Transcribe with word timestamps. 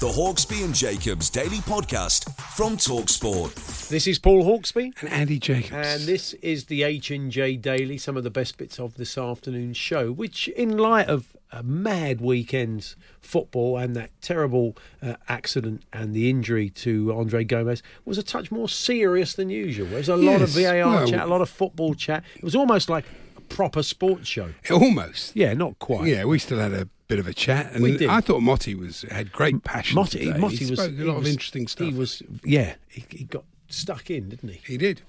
The 0.00 0.08
Hawksbee 0.08 0.64
and 0.64 0.74
Jacobs 0.74 1.28
Daily 1.28 1.58
Podcast 1.58 2.34
from 2.56 2.78
Talksport. 2.78 3.88
This 3.90 4.06
is 4.06 4.18
Paul 4.18 4.44
Hawksbee. 4.44 4.98
And 5.02 5.10
Andy 5.10 5.38
Jacobs. 5.38 5.72
And 5.72 6.04
this 6.04 6.32
is 6.32 6.64
the 6.64 6.84
H&J 6.84 7.56
Daily, 7.56 7.98
some 7.98 8.16
of 8.16 8.24
the 8.24 8.30
best 8.30 8.56
bits 8.56 8.80
of 8.80 8.94
this 8.94 9.18
afternoon's 9.18 9.76
show, 9.76 10.10
which 10.10 10.48
in 10.48 10.78
light 10.78 11.06
of 11.08 11.36
a 11.52 11.62
mad 11.62 12.22
weekend's 12.22 12.96
football 13.20 13.76
and 13.76 13.94
that 13.94 14.10
terrible 14.22 14.74
uh, 15.02 15.16
accident 15.28 15.82
and 15.92 16.14
the 16.14 16.30
injury 16.30 16.70
to 16.70 17.12
Andre 17.12 17.44
Gomes 17.44 17.82
was 18.06 18.16
a 18.16 18.22
touch 18.22 18.50
more 18.50 18.70
serious 18.70 19.34
than 19.34 19.50
usual. 19.50 19.88
There 19.88 19.98
was 19.98 20.08
a 20.08 20.16
lot 20.16 20.40
of 20.40 20.48
VAR 20.48 20.76
well- 20.76 21.06
chat, 21.06 21.20
a 21.20 21.26
lot 21.26 21.42
of 21.42 21.50
football 21.50 21.92
chat. 21.92 22.24
It 22.36 22.42
was 22.42 22.56
almost 22.56 22.88
like 22.88 23.04
a 23.04 23.29
proper 23.50 23.82
sports 23.82 24.26
show. 24.26 24.54
Almost. 24.70 25.36
Yeah, 25.36 25.52
not 25.52 25.78
quite. 25.78 26.06
Yeah, 26.08 26.24
we 26.24 26.38
still 26.38 26.58
had 26.58 26.72
a 26.72 26.88
bit 27.08 27.18
of 27.18 27.26
a 27.26 27.34
chat, 27.34 27.72
and 27.72 27.82
We 27.82 27.98
did. 27.98 28.08
I 28.08 28.20
thought 28.22 28.40
Motty 28.40 28.74
was 28.74 29.02
had 29.10 29.30
great 29.32 29.62
passion. 29.62 29.96
Motty, 29.96 30.20
today. 30.26 30.38
Motty 30.38 30.56
he 30.56 30.70
was 30.70 30.80
spoke 30.80 30.98
a 30.98 31.04
lot 31.04 31.16
of 31.18 31.26
interesting 31.26 31.68
stuff. 31.68 31.88
He 31.88 31.92
was, 31.92 32.22
yeah, 32.44 32.74
he, 32.88 33.04
he 33.10 33.24
got 33.24 33.44
stuck 33.68 34.10
in, 34.10 34.30
didn't 34.30 34.48
he? 34.48 34.60
He 34.64 34.78
did. 34.78 35.02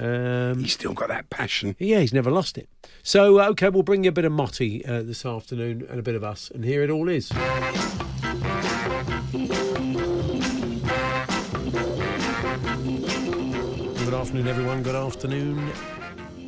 Um, 0.00 0.60
He's 0.60 0.72
still 0.74 0.94
got 0.94 1.08
that 1.08 1.28
passion. 1.28 1.74
Yeah, 1.80 1.98
he's 2.00 2.12
never 2.12 2.30
lost 2.30 2.56
it. 2.56 2.68
So, 3.02 3.40
uh, 3.40 3.48
okay, 3.50 3.68
we'll 3.68 3.82
bring 3.82 4.04
you 4.04 4.10
a 4.10 4.12
bit 4.12 4.24
of 4.24 4.30
Motty 4.32 4.86
uh, 4.86 5.02
this 5.02 5.26
afternoon 5.26 5.86
and 5.90 5.98
a 5.98 6.02
bit 6.02 6.14
of 6.14 6.22
us, 6.22 6.50
and 6.54 6.64
here 6.64 6.82
it 6.84 6.90
all 6.90 7.08
is. 7.08 7.30
Good 14.04 14.14
afternoon, 14.14 14.46
everyone. 14.46 14.82
Good 14.82 14.94
afternoon, 14.94 15.70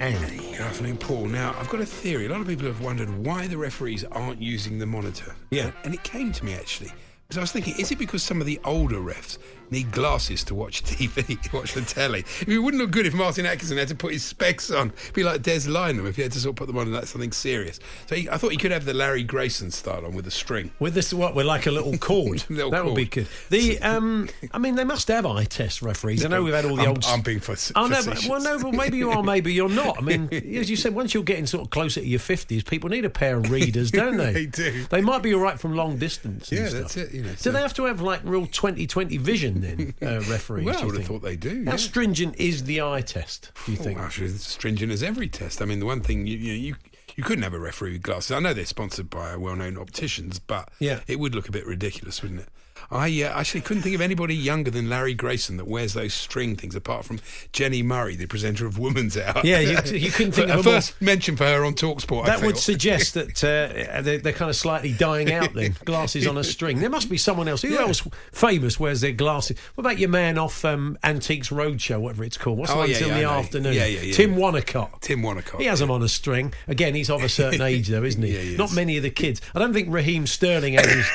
Good 0.00 0.60
afternoon, 0.60 0.96
Paul. 0.96 1.26
Now, 1.26 1.54
I've 1.58 1.68
got 1.68 1.82
a 1.82 1.84
theory. 1.84 2.24
A 2.24 2.30
lot 2.30 2.40
of 2.40 2.46
people 2.46 2.64
have 2.64 2.80
wondered 2.80 3.10
why 3.10 3.46
the 3.46 3.58
referees 3.58 4.02
aren't 4.04 4.40
using 4.40 4.78
the 4.78 4.86
monitor. 4.86 5.34
Yeah. 5.50 5.72
And 5.84 5.92
it 5.92 6.02
came 6.04 6.32
to 6.32 6.42
me 6.42 6.54
actually. 6.54 6.90
Because 7.28 7.36
I 7.36 7.42
was 7.42 7.52
thinking, 7.52 7.74
is 7.78 7.90
it 7.90 7.98
because 7.98 8.22
some 8.22 8.40
of 8.40 8.46
the 8.46 8.58
older 8.64 8.96
refs 8.96 9.36
need 9.70 9.92
glasses 9.92 10.44
to 10.44 10.54
watch 10.54 10.82
TV, 10.84 11.52
watch 11.52 11.74
the 11.74 11.82
telly? 11.82 12.24
It 12.46 12.58
wouldn't 12.58 12.80
look 12.82 12.90
good 12.90 13.06
if 13.06 13.14
Martin 13.14 13.46
Atkinson 13.46 13.78
had 13.78 13.88
to 13.88 13.94
put 13.94 14.12
his 14.12 14.24
specs 14.24 14.70
on. 14.70 14.92
It'd 15.02 15.14
be 15.14 15.22
like 15.24 15.42
Des 15.42 15.60
Lynam 15.60 16.06
if 16.08 16.16
he 16.16 16.22
had 16.22 16.32
to 16.32 16.38
sort 16.40 16.52
of 16.52 16.56
put 16.56 16.66
them 16.66 16.78
on 16.78 16.86
and 16.86 16.94
that's 16.94 17.10
something 17.10 17.32
serious. 17.32 17.78
So 18.06 18.14
he, 18.16 18.28
I 18.28 18.36
thought 18.36 18.50
he 18.52 18.56
could 18.58 18.70
have 18.72 18.84
the 18.84 18.94
Larry 18.94 19.22
Grayson 19.22 19.70
style 19.70 20.04
on 20.06 20.14
with 20.14 20.26
a 20.26 20.30
string. 20.30 20.70
With 20.78 20.94
this, 20.94 21.12
what 21.12 21.34
we're 21.34 21.44
like 21.44 21.66
a 21.66 21.70
little 21.70 21.96
cord. 21.98 22.44
Little 22.48 22.70
that 22.70 22.84
would 22.84 22.94
be 22.94 23.04
good. 23.06 23.26
The, 23.50 23.78
um, 23.82 24.28
I 24.52 24.58
mean, 24.58 24.74
they 24.74 24.84
must 24.84 25.08
have 25.08 25.26
eye 25.26 25.44
test 25.44 25.82
referees. 25.82 26.24
I 26.24 26.28
know 26.28 26.42
we've 26.42 26.54
had 26.54 26.64
all 26.64 26.76
the 26.76 26.82
I'm- 26.82 26.90
old. 26.90 27.04
I'm 27.06 27.22
being 27.22 27.40
fac- 27.40 27.58
Oh 27.76 27.86
no, 27.86 28.00
but, 28.04 28.24
well, 28.28 28.40
no, 28.42 28.58
but 28.58 28.72
maybe 28.74 28.96
you 28.98 29.10
are, 29.10 29.22
maybe 29.22 29.52
you're 29.52 29.68
not. 29.68 29.98
I 29.98 30.00
mean, 30.02 30.28
as 30.32 30.70
you 30.70 30.76
said, 30.76 30.94
once 30.94 31.14
you're 31.14 31.22
getting 31.22 31.46
sort 31.46 31.62
of 31.64 31.70
closer 31.70 32.00
to 32.00 32.06
your 32.06 32.18
fifties, 32.20 32.62
people 32.62 32.88
need 32.90 33.04
a 33.04 33.10
pair 33.10 33.36
of 33.36 33.50
readers, 33.50 33.90
don't 33.90 34.16
they? 34.16 34.32
They 34.32 34.46
do. 34.46 34.84
They 34.90 35.00
might 35.00 35.22
be 35.22 35.34
all 35.34 35.40
right 35.40 35.58
from 35.58 35.74
long 35.74 35.96
distance. 35.98 36.50
Yeah, 36.50 36.68
stuff. 36.68 36.80
that's 36.80 36.96
it, 36.96 37.12
you 37.12 37.22
know, 37.22 37.30
do 37.30 37.36
so- 37.36 37.50
they 37.52 37.60
have 37.60 37.74
to 37.74 37.84
have 37.84 38.00
like 38.00 38.20
real 38.24 38.46
20/20 38.46 39.18
vision 39.20 39.59
then, 39.60 39.94
uh, 40.02 40.20
referees? 40.30 40.64
Well, 40.66 40.78
I 40.82 40.84
would 40.84 40.96
have 40.96 41.06
thought 41.06 41.22
they 41.22 41.36
do. 41.36 41.64
How 41.64 41.72
yeah. 41.72 41.76
stringent 41.76 42.36
is 42.36 42.64
the 42.64 42.80
eye 42.82 43.00
test? 43.02 43.52
Do 43.66 43.72
you 43.72 43.78
Oh, 43.80 43.84
think? 43.84 43.98
actually, 43.98 44.28
it's 44.28 44.46
stringent 44.46 44.92
as 44.92 45.02
every 45.02 45.28
test. 45.28 45.60
I 45.62 45.64
mean, 45.64 45.80
the 45.80 45.86
one 45.86 46.00
thing 46.00 46.26
you 46.26 46.36
you, 46.36 46.52
you 46.52 46.74
you 47.16 47.24
couldn't 47.24 47.42
have 47.42 47.54
a 47.54 47.58
referee 47.58 47.92
with 47.94 48.02
glasses. 48.02 48.30
I 48.30 48.38
know 48.38 48.54
they're 48.54 48.64
sponsored 48.64 49.10
by 49.10 49.36
well-known 49.36 49.76
opticians, 49.76 50.38
but 50.38 50.70
Yeah. 50.78 51.00
it 51.08 51.18
would 51.18 51.34
look 51.34 51.48
a 51.48 51.52
bit 51.52 51.66
ridiculous, 51.66 52.22
wouldn't 52.22 52.40
it? 52.42 52.48
I 52.90 53.22
uh, 53.22 53.28
actually 53.38 53.60
couldn't 53.62 53.82
think 53.82 53.94
of 53.94 54.00
anybody 54.00 54.34
younger 54.34 54.70
than 54.70 54.88
Larry 54.88 55.14
Grayson 55.14 55.56
that 55.56 55.66
wears 55.66 55.94
those 55.94 56.14
string 56.14 56.56
things, 56.56 56.74
apart 56.74 57.04
from 57.04 57.20
Jenny 57.52 57.82
Murray, 57.82 58.16
the 58.16 58.26
presenter 58.26 58.66
of 58.66 58.78
Woman's 58.78 59.16
Hour. 59.16 59.40
Yeah, 59.44 59.60
you- 59.60 59.96
you 59.98 60.10
couldn't 60.10 60.32
think 60.32 60.48
of 60.50 60.60
a 60.60 60.62
more- 60.62 60.74
first 60.74 61.00
mention 61.00 61.36
for 61.36 61.44
her 61.44 61.64
on 61.64 61.74
Talksport. 61.74 62.24
I 62.24 62.36
That 62.36 62.42
would 62.46 62.58
suggest 62.58 63.14
that 63.14 63.42
uh, 63.44 64.02
they're, 64.02 64.18
they're 64.18 64.32
kind 64.32 64.48
of 64.50 64.56
slightly 64.56 64.92
dying 64.92 65.32
out 65.32 65.52
then. 65.54 65.76
Glasses 65.84 66.26
on 66.26 66.36
a 66.38 66.44
string. 66.44 66.80
There 66.80 66.90
must 66.90 67.08
be 67.10 67.16
someone 67.18 67.48
else. 67.48 67.62
Who 67.62 67.68
Yeah. 67.70 67.80
else 67.82 68.06
famous 68.32 68.78
wears 68.80 69.00
their 69.00 69.12
glasses? 69.12 69.58
What 69.74 69.82
about 69.82 69.98
your 69.98 70.08
man 70.08 70.38
off 70.38 70.64
um, 70.64 70.98
Antiques 71.02 71.48
Roadshow, 71.50 72.00
whatever 72.00 72.24
it's 72.24 72.36
called? 72.36 72.58
What's 72.58 72.70
the 72.70 72.76
Oh, 72.76 72.80
one 72.80 72.90
yeah, 72.90 72.98
till 72.98 73.08
yeah, 73.08 73.18
the 73.20 73.24
afternoon? 73.28 73.74
Yeah, 73.74 73.86
yeah, 73.86 74.00
yeah. 74.02 74.14
Tim 74.14 74.36
Wonnacott. 74.36 75.00
Tim 75.00 75.22
Wonnacott. 75.22 75.58
He 75.60 75.66
has 75.66 75.80
them 75.80 75.90
on 75.90 76.02
a 76.02 76.08
string. 76.08 76.52
Again, 76.68 76.94
he's 76.94 77.10
of 77.10 77.22
a 77.22 77.28
certain 77.28 77.60
age, 77.62 77.88
though, 77.88 78.02
isn't 78.04 78.22
he? 78.22 78.32
Yeah, 78.34 78.40
he 78.40 78.56
Not 78.56 78.72
many 78.72 78.96
of 78.96 79.02
the 79.02 79.10
kids. 79.10 79.40
I 79.54 79.58
don't 79.58 79.72
think 79.72 79.88
Raheem 79.92 80.26
Sterling 80.26 80.74
has 80.74 80.86
his, 80.86 81.06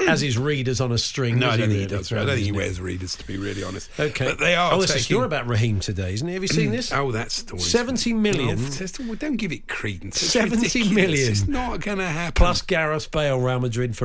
has 0.06 0.20
his 0.20 0.38
readers 0.38 0.80
on 0.80 0.92
a 0.92 0.98
string. 1.06 1.38
No, 1.38 1.46
I 1.48 1.56
don't 1.56 1.68
think 1.68 1.72
he 1.72 1.76
really? 1.78 1.88
does. 1.88 2.12
I 2.12 2.16
don't 2.16 2.26
think 2.28 2.40
he 2.40 2.52
wears 2.52 2.80
readers, 2.80 3.16
to 3.16 3.26
be 3.26 3.36
really 3.38 3.62
honest. 3.62 3.90
Okay. 3.98 4.24
but 4.26 4.38
they 4.38 4.54
are. 4.54 4.72
Oh, 4.72 4.78
there's 4.78 4.90
a 4.90 4.94
taking- 4.94 5.04
story 5.04 5.26
about 5.26 5.46
Raheem 5.46 5.80
today, 5.80 6.14
isn't 6.14 6.28
it? 6.28 6.32
Have 6.32 6.42
you 6.42 6.48
seen 6.48 6.70
this? 6.70 6.90
Mm. 6.90 6.98
Oh, 6.98 7.12
that 7.12 7.30
story. 7.32 7.60
70 7.60 8.12
million. 8.12 8.58
Oh, 8.58 9.14
don't 9.14 9.36
give 9.36 9.52
it 9.52 9.68
credence. 9.68 10.22
It's 10.22 10.32
70 10.32 10.62
ridiculous. 10.62 10.94
million. 10.94 11.30
It's 11.32 11.48
not 11.48 11.80
going 11.80 11.98
to 11.98 12.06
happen. 12.06 12.34
Plus 12.34 12.62
Gareth 12.62 13.10
Bale, 13.10 13.38
Real 13.38 13.60
Madrid 13.60 13.96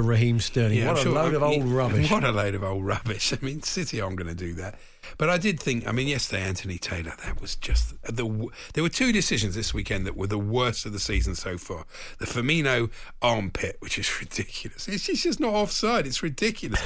for 5.01 5.07
Raheem 5.07 5.09
Sterling. 5.09 5.09
Yeah, 5.09 5.09
what 5.09 5.09
I'm 5.09 5.09
a 5.09 5.09
sure- 5.09 5.09
load 5.09 5.09
of 5.09 5.09
I- 5.09 5.09
old 5.09 5.09
rubbish. 5.09 5.09
What 5.09 5.09
a 5.09 5.09
load 5.09 5.09
of 5.09 5.09
old 5.09 5.09
rubbish. 5.09 5.09
I 5.09 5.09
mean, 5.09 5.09
City 5.09 5.09
aren't 5.09 5.09
going 5.09 5.09
to 5.09 5.09
do 5.09 5.09
that. 5.09 5.17
But 5.17 5.29
I 5.29 5.37
did 5.37 5.59
think, 5.59 5.87
I 5.87 5.91
mean, 5.91 6.07
yesterday, 6.07 6.41
Anthony 6.43 6.77
Taylor, 6.77 7.13
that 7.25 7.41
was 7.41 7.55
just 7.55 8.01
the. 8.03 8.49
There 8.73 8.83
were 8.83 8.89
two 8.89 9.11
decisions 9.11 9.55
this 9.55 9.73
weekend 9.73 10.05
that 10.05 10.15
were 10.17 10.27
the 10.27 10.37
worst 10.39 10.85
of 10.85 10.93
the 10.93 10.99
season 10.99 11.35
so 11.35 11.57
far. 11.57 11.85
The 12.19 12.25
Firmino 12.25 12.89
armpit, 13.21 13.77
which 13.79 13.97
is 13.97 14.19
ridiculous. 14.19 14.87
It's 14.87 15.09
it's 15.09 15.23
just 15.23 15.39
not 15.39 15.53
offside. 15.53 16.05
It's 16.07 16.23
ridiculous. 16.23 16.79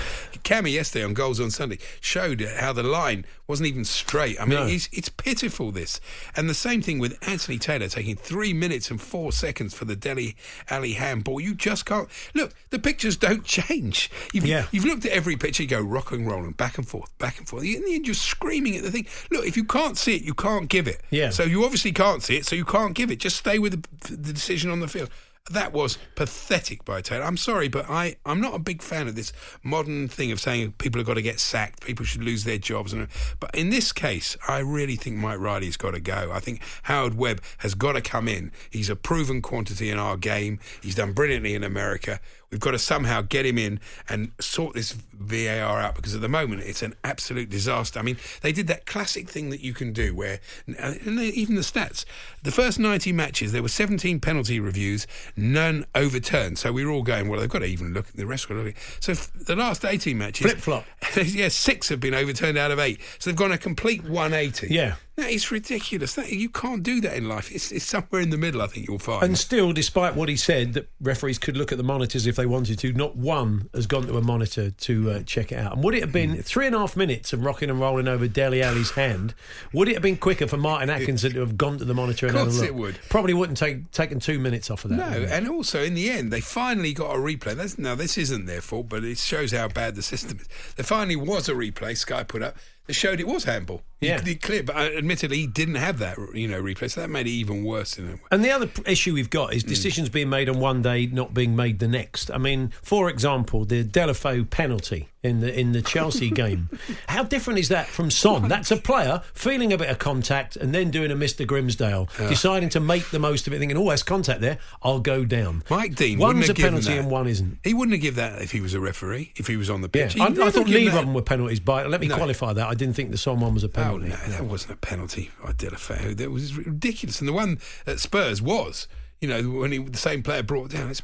Kammy 0.44 0.74
yesterday 0.74 1.03
on 1.06 1.14
Goals 1.14 1.40
on 1.40 1.52
Sunday 1.52 1.80
showed 2.02 2.42
how 2.42 2.74
the 2.74 2.84
line 2.84 3.26
wasn't 3.48 3.68
even 3.68 3.86
straight. 3.86 4.40
I 4.42 4.46
mean, 4.46 4.59
No. 4.59 4.66
it's, 4.66 4.90
it's 4.92 5.09
pitiful, 5.09 5.72
this. 5.72 6.00
And 6.36 6.50
the 6.50 6.53
same 6.56 6.82
thing 6.82 6.97
with 7.00 7.16
Anthony 7.28 7.59
Taylor 7.59 7.88
taking 7.88 8.16
three 8.16 8.53
minutes 8.53 8.90
and 8.90 9.00
four 9.00 9.32
seconds 9.32 9.74
for 9.74 9.86
the 9.86 9.96
Dele 9.96 10.36
Alli 10.70 10.94
handball. 10.94 11.40
You 11.40 11.53
just 11.53 11.86
can't. 11.86 12.08
Look, 12.34 12.53
the 12.72 12.80
pictures 12.80 13.18
don't 13.18 13.44
change. 13.58 14.09
You've, 14.34 14.46
Yeah. 14.47 14.66
you've 14.72 14.86
looked 14.86 15.06
at 15.06 15.12
every 15.12 15.36
picture, 15.36 15.64
you 15.64 15.70
go 15.70 15.82
rock 15.82 16.12
and 16.12 16.26
roll 16.28 16.44
and 16.44 16.58
back 16.58 16.78
and 16.78 16.88
forth, 16.88 17.16
back 17.20 17.38
and 17.38 17.47
forth. 17.47 17.64
You're 18.05 18.13
screaming 18.13 18.75
at 18.75 18.83
the 18.83 18.91
thing. 18.91 19.05
Look, 19.31 19.45
if 19.45 19.57
you 19.57 19.63
can't 19.63 19.97
see 19.97 20.16
it, 20.16 20.23
you 20.23 20.33
can't 20.33 20.69
give 20.69 20.88
it. 20.88 21.01
Yeah. 21.09 21.29
So 21.29 21.43
you 21.43 21.63
obviously 21.63 21.91
can't 21.91 22.23
see 22.23 22.38
it, 22.38 22.45
so 22.45 22.55
you 22.55 22.66
can't 22.66 22.93
give 22.93 23.11
it. 23.11 23.19
Just 23.19 23.38
stay 23.38 23.59
with 23.59 23.73
the, 23.73 24.16
the 24.16 24.33
decision 24.33 24.71
on 24.71 24.79
the 24.79 24.88
field. 24.88 25.09
That 25.51 25.73
was 25.73 26.00
pathetic 26.16 26.83
by 26.85 27.01
Taylor. 27.01 27.23
I'm 27.23 27.38
sorry, 27.38 27.67
but 27.67 27.88
I, 27.88 28.16
I'm 28.25 28.41
not 28.41 28.56
a 28.56 28.59
big 28.59 28.81
fan 28.81 29.08
of 29.08 29.16
this 29.16 29.31
modern 29.61 30.08
thing 30.08 30.31
of 30.31 30.40
saying 30.40 30.73
people 30.79 30.97
have 30.97 31.05
got 31.05 31.14
to 31.16 31.22
get 31.22 31.40
sacked, 31.40 31.85
people 31.85 32.03
should 32.03 32.23
lose 32.23 32.46
their 32.46 32.58
jobs. 32.58 32.93
And, 32.93 33.08
but 33.40 33.53
in 33.53 33.70
this 33.70 33.91
case, 33.91 34.35
I 34.47 34.59
really 34.59 34.96
think 34.96 35.17
Mike 35.17 35.40
Riley's 35.40 35.78
got 35.78 35.91
to 35.91 35.99
go. 35.99 36.31
I 36.34 36.40
think 36.40 36.61
Howard 36.84 37.16
Webb 37.16 37.43
has 37.59 37.75
got 37.75 37.93
to 37.93 38.02
come 38.02 38.28
in. 38.28 38.52
He's 38.72 38.90
a 38.90 38.96
proven 38.96 39.43
quantity 39.43 39.91
in 39.91 39.99
our 39.99 40.17
game. 40.17 40.59
He's 40.81 40.96
done 40.96 41.14
brilliantly 41.14 41.53
in 41.53 41.64
America. 41.64 42.20
We've 42.55 42.61
got 42.61 42.72
to 42.72 42.79
somehow 42.79 43.22
get 43.22 43.46
him 43.46 43.58
in 43.58 43.81
and 44.08 44.31
sort 44.40 44.75
this 44.75 44.93
VAR 44.93 45.79
out 45.79 45.96
because 45.96 46.16
at 46.16 46.22
the 46.22 46.29
moment 46.29 46.61
it's 46.61 46.81
an 46.81 46.93
absolute 47.03 47.49
disaster. 47.49 47.99
I 47.99 48.02
mean, 48.02 48.17
they 48.41 48.53
did 48.53 48.67
that 48.67 48.85
classic 48.85 49.29
thing 49.29 49.49
that 49.49 49.59
you 49.59 49.73
can 49.73 49.91
do 49.91 50.16
where, 50.16 50.40
and 50.66 51.20
even 51.20 51.55
the 51.55 51.61
stats, 51.61 52.05
the 52.43 52.52
first 52.52 52.79
90 52.79 53.11
matches, 53.11 53.52
there 53.52 53.61
were 53.61 53.67
17 53.67 54.22
penalty 54.22 54.59
reviews, 54.59 55.05
none 55.35 55.85
overturned. 55.93 56.58
So 56.58 56.72
we 56.72 56.85
were 56.85 56.91
all 56.91 57.03
going, 57.03 57.28
well, 57.28 57.40
they've 57.40 57.49
got 57.49 57.59
to 57.59 57.66
even 57.66 57.93
look 57.93 58.08
at 58.08 58.16
the 58.16 58.26
rest. 58.26 58.47
Got 58.47 58.55
to 58.55 58.61
look. 58.61 58.76
So 58.99 59.14
f- 59.14 59.32
the 59.34 59.55
last 59.55 59.85
18 59.85 60.17
matches, 60.17 60.46
Flip-flop. 60.46 60.85
yeah, 61.23 61.49
six 61.49 61.90
have 61.90 61.99
been 61.99 62.14
overturned 62.14 62.58
out 62.58 62.72
of 62.72 62.79
eight. 62.79 62.99
So 63.20 63.29
they've 63.29 63.37
gone 63.37 63.52
a 63.52 63.58
complete 63.58 64.03
180. 64.03 64.73
Yeah. 64.73 64.96
That 65.17 65.29
is 65.32 65.50
ridiculous. 65.50 66.14
That, 66.16 66.29
you 66.32 66.50
can't 66.50 66.84
do 66.84 67.00
that 67.00 67.16
in 67.16 67.29
life. 67.29 67.50
It's, 67.50 67.72
it's 67.72 67.85
somewhere 67.85 68.20
in 68.22 68.32
the 68.32 68.38
middle. 68.38 68.62
I 68.62 68.67
think 68.67 68.88
you'll 68.90 69.00
find. 69.00 69.23
And 69.23 69.38
still, 69.38 69.72
despite 69.72 70.14
what 70.14 70.28
he 70.28 70.35
said, 70.35 70.73
that 70.73 70.90
referees 71.00 71.38
could 71.38 71.56
look 71.56 71.72
at 71.72 71.78
the 71.78 71.85
monitors 71.85 72.28
if 72.28 72.35
they 72.35 72.46
wanted 72.46 72.79
to, 72.79 72.91
not 72.91 73.16
one 73.16 73.70
has 73.73 73.88
gone 73.88 74.08
to 74.08 74.17
a 74.17 74.22
monitor 74.22 74.72
to 74.72 75.12
uh, 75.12 75.23
check 75.23 75.53
it 75.53 75.58
out. 75.58 75.73
And 75.76 75.84
would 75.85 75.96
it 75.96 76.02
have 76.02 76.12
been 76.12 76.32
Hmm. 76.35 76.41
three 76.41 76.66
and 76.67 76.76
a 76.76 76.79
half 76.79 76.97
minutes 76.97 77.32
of 77.32 77.46
rocking 77.46 77.70
and 77.70 77.79
rolling 77.79 78.09
over 78.09 78.28
Dele 78.28 78.62
Alli's 78.62 78.91
hand? 78.91 79.34
Would 79.72 79.88
it 79.88 79.94
have 79.94 80.03
been 80.03 80.17
quicker 80.17 80.47
for 80.47 80.58
Martin 80.58 80.90
Atkinson 80.90 81.32
to 81.32 81.40
have 81.40 81.56
gone 81.58 81.78
to 81.78 81.85
the 81.85 81.94
monitor 81.94 82.28
and 82.28 82.35
Of 82.35 82.47
had 82.47 82.53
a 82.53 82.58
look? 82.58 82.66
it 82.66 82.76
would. 82.76 83.00
Probably 83.09 83.34
wouldn't 83.34 83.58
take 83.58 83.91
taken 83.91 84.20
two 84.20 84.38
minutes 84.38 84.70
off 84.70 84.84
of 84.84 84.90
that. 84.91 84.97
No, 84.97 85.26
and 85.28 85.47
also 85.47 85.82
in 85.82 85.94
the 85.94 86.09
end, 86.09 86.34
they 86.34 86.41
finally 86.41 86.94
got 86.94 87.16
a 87.16 87.20
replay. 87.20 87.56
That's, 87.56 87.78
now, 87.78 87.96
this 87.96 88.18
isn't 88.18 88.47
their 88.47 88.59
fault, 88.61 88.90
but 88.90 89.06
it 89.06 89.18
shows 89.18 89.53
how 89.53 89.70
bad 89.70 89.96
the 89.96 90.02
system 90.02 90.40
is. 90.41 90.47
There 90.76 90.84
finally 90.85 91.16
was 91.16 91.47
a 91.47 91.53
replay 91.53 91.96
Sky 91.96 92.23
put 92.23 92.41
up 92.44 92.58
that 92.88 92.94
showed 92.94 93.20
it 93.20 93.28
was 93.28 93.46
handball. 93.46 93.82
Yeah. 94.05 94.22
He, 94.22 94.29
he 94.31 94.35
clear, 94.35 94.63
but 94.63 94.75
uh, 94.75 94.79
admittedly, 94.97 95.37
he 95.37 95.47
didn't 95.47 95.75
have 95.75 95.99
that, 95.99 96.17
you 96.34 96.47
know, 96.47 96.61
replay, 96.61 96.90
so 96.90 97.02
that 97.02 97.09
made 97.09 97.28
it 97.28 97.31
even 97.31 97.63
worse. 97.63 97.97
In 97.97 98.07
a 98.07 98.11
way. 98.13 98.19
And 98.31 98.43
the 98.43 98.52
other 98.52 98.69
issue 98.85 99.13
we've 99.13 99.29
got 99.29 99.53
is 99.53 99.63
Hmm. 99.63 99.69
decisions 99.69 100.09
being 100.09 100.29
made 100.29 100.49
on 100.49 100.59
one 100.59 100.81
day, 100.81 101.05
not 101.07 101.34
being 101.34 101.55
made 101.55 101.79
the 101.79 101.87
next. 101.87 102.29
I 102.31 102.37
mean, 102.37 102.72
for 102.81 103.09
example, 103.09 103.66
the 103.66 103.84
Deulofeu 103.84 104.49
penalty 104.49 105.09
in 105.23 105.40
the 105.40 105.59
in 105.59 105.72
the 105.72 105.81
Chelsea 105.81 106.29
game. 106.43 106.69
How 107.07 107.23
different 107.23 107.57
is 107.59 107.69
that 107.69 107.87
from 107.87 108.11
Son? 108.11 108.47
That's 108.47 108.69
a 108.72 108.78
player 108.78 109.22
feeling 109.34 109.73
a 109.73 109.78
bit 109.78 109.90
of 109.90 109.97
contact 109.97 110.55
and 110.55 110.73
then 110.73 110.91
doing 110.91 111.09
a 111.11 111.16
Mr 111.16 111.46
Grimsdale, 111.47 112.08
deciding 112.29 112.69
to 112.69 112.79
make 112.79 113.09
the 113.09 113.17
most 113.19 113.47
of 113.47 113.53
it, 113.53 113.59
thinking, 113.59 113.78
"Oh, 113.78 113.87
there's 113.87 114.03
contact 114.03 114.41
there. 114.41 114.59
I'll 114.84 114.99
go 114.99 115.25
down." 115.25 115.63
Mike 115.69 115.96
Dean 115.96 116.19
One's 116.19 116.47
a 116.49 116.53
penalty 116.53 116.93
and 116.93 117.09
one 117.09 117.28
isn't. 117.28 117.58
He 117.63 117.73
wouldn't 117.73 117.93
have 117.93 118.01
given 118.01 118.17
that 118.17 118.41
if 118.41 118.51
he 118.51 118.61
was 118.61 118.73
a 118.75 118.79
referee, 118.79 119.34
if 119.35 119.47
he 119.47 119.58
was 119.58 119.69
on 119.69 119.81
the 119.81 119.90
pitch. 119.90 120.13
He'd 120.13 120.22
I, 120.22 120.47
I 120.47 120.51
thought 120.51 120.67
neither 120.67 120.90
of 120.99 121.05
them 121.05 121.13
were 121.16 121.22
penalties. 121.23 121.59
But 121.59 121.90
let 121.90 122.01
me 122.01 122.08
No. 122.08 122.16
qualify 122.17 122.53
that. 122.53 122.67
I 122.67 122.75
didn't 122.75 122.96
think 122.96 123.09
the 123.11 123.17
Son 123.17 123.40
one 123.40 123.53
was 123.55 123.63
a 123.63 123.67
Oh 123.67 123.72
penalty. 124.02 124.32
no, 124.32 124.38
that 124.38 124.46
wasn't 124.46 124.74
a 124.74 124.78
penalty 124.78 125.32
by 125.44 125.52
Deulofeu. 125.52 126.16
That 126.18 126.32
was 126.32 126.56
ridiculous. 126.58 127.20
And 127.20 127.28
the 127.28 127.34
one 127.34 127.59
at 127.88 128.00
Spurs 128.00 128.42
was, 128.42 128.88
you 129.22 129.28
know, 129.30 129.42
when 129.59 129.72
he, 129.72 129.78
the 129.80 129.97
same 129.97 130.22
player 130.24 130.44
brought 130.44 130.70
down. 130.72 130.90
It's 130.90 131.02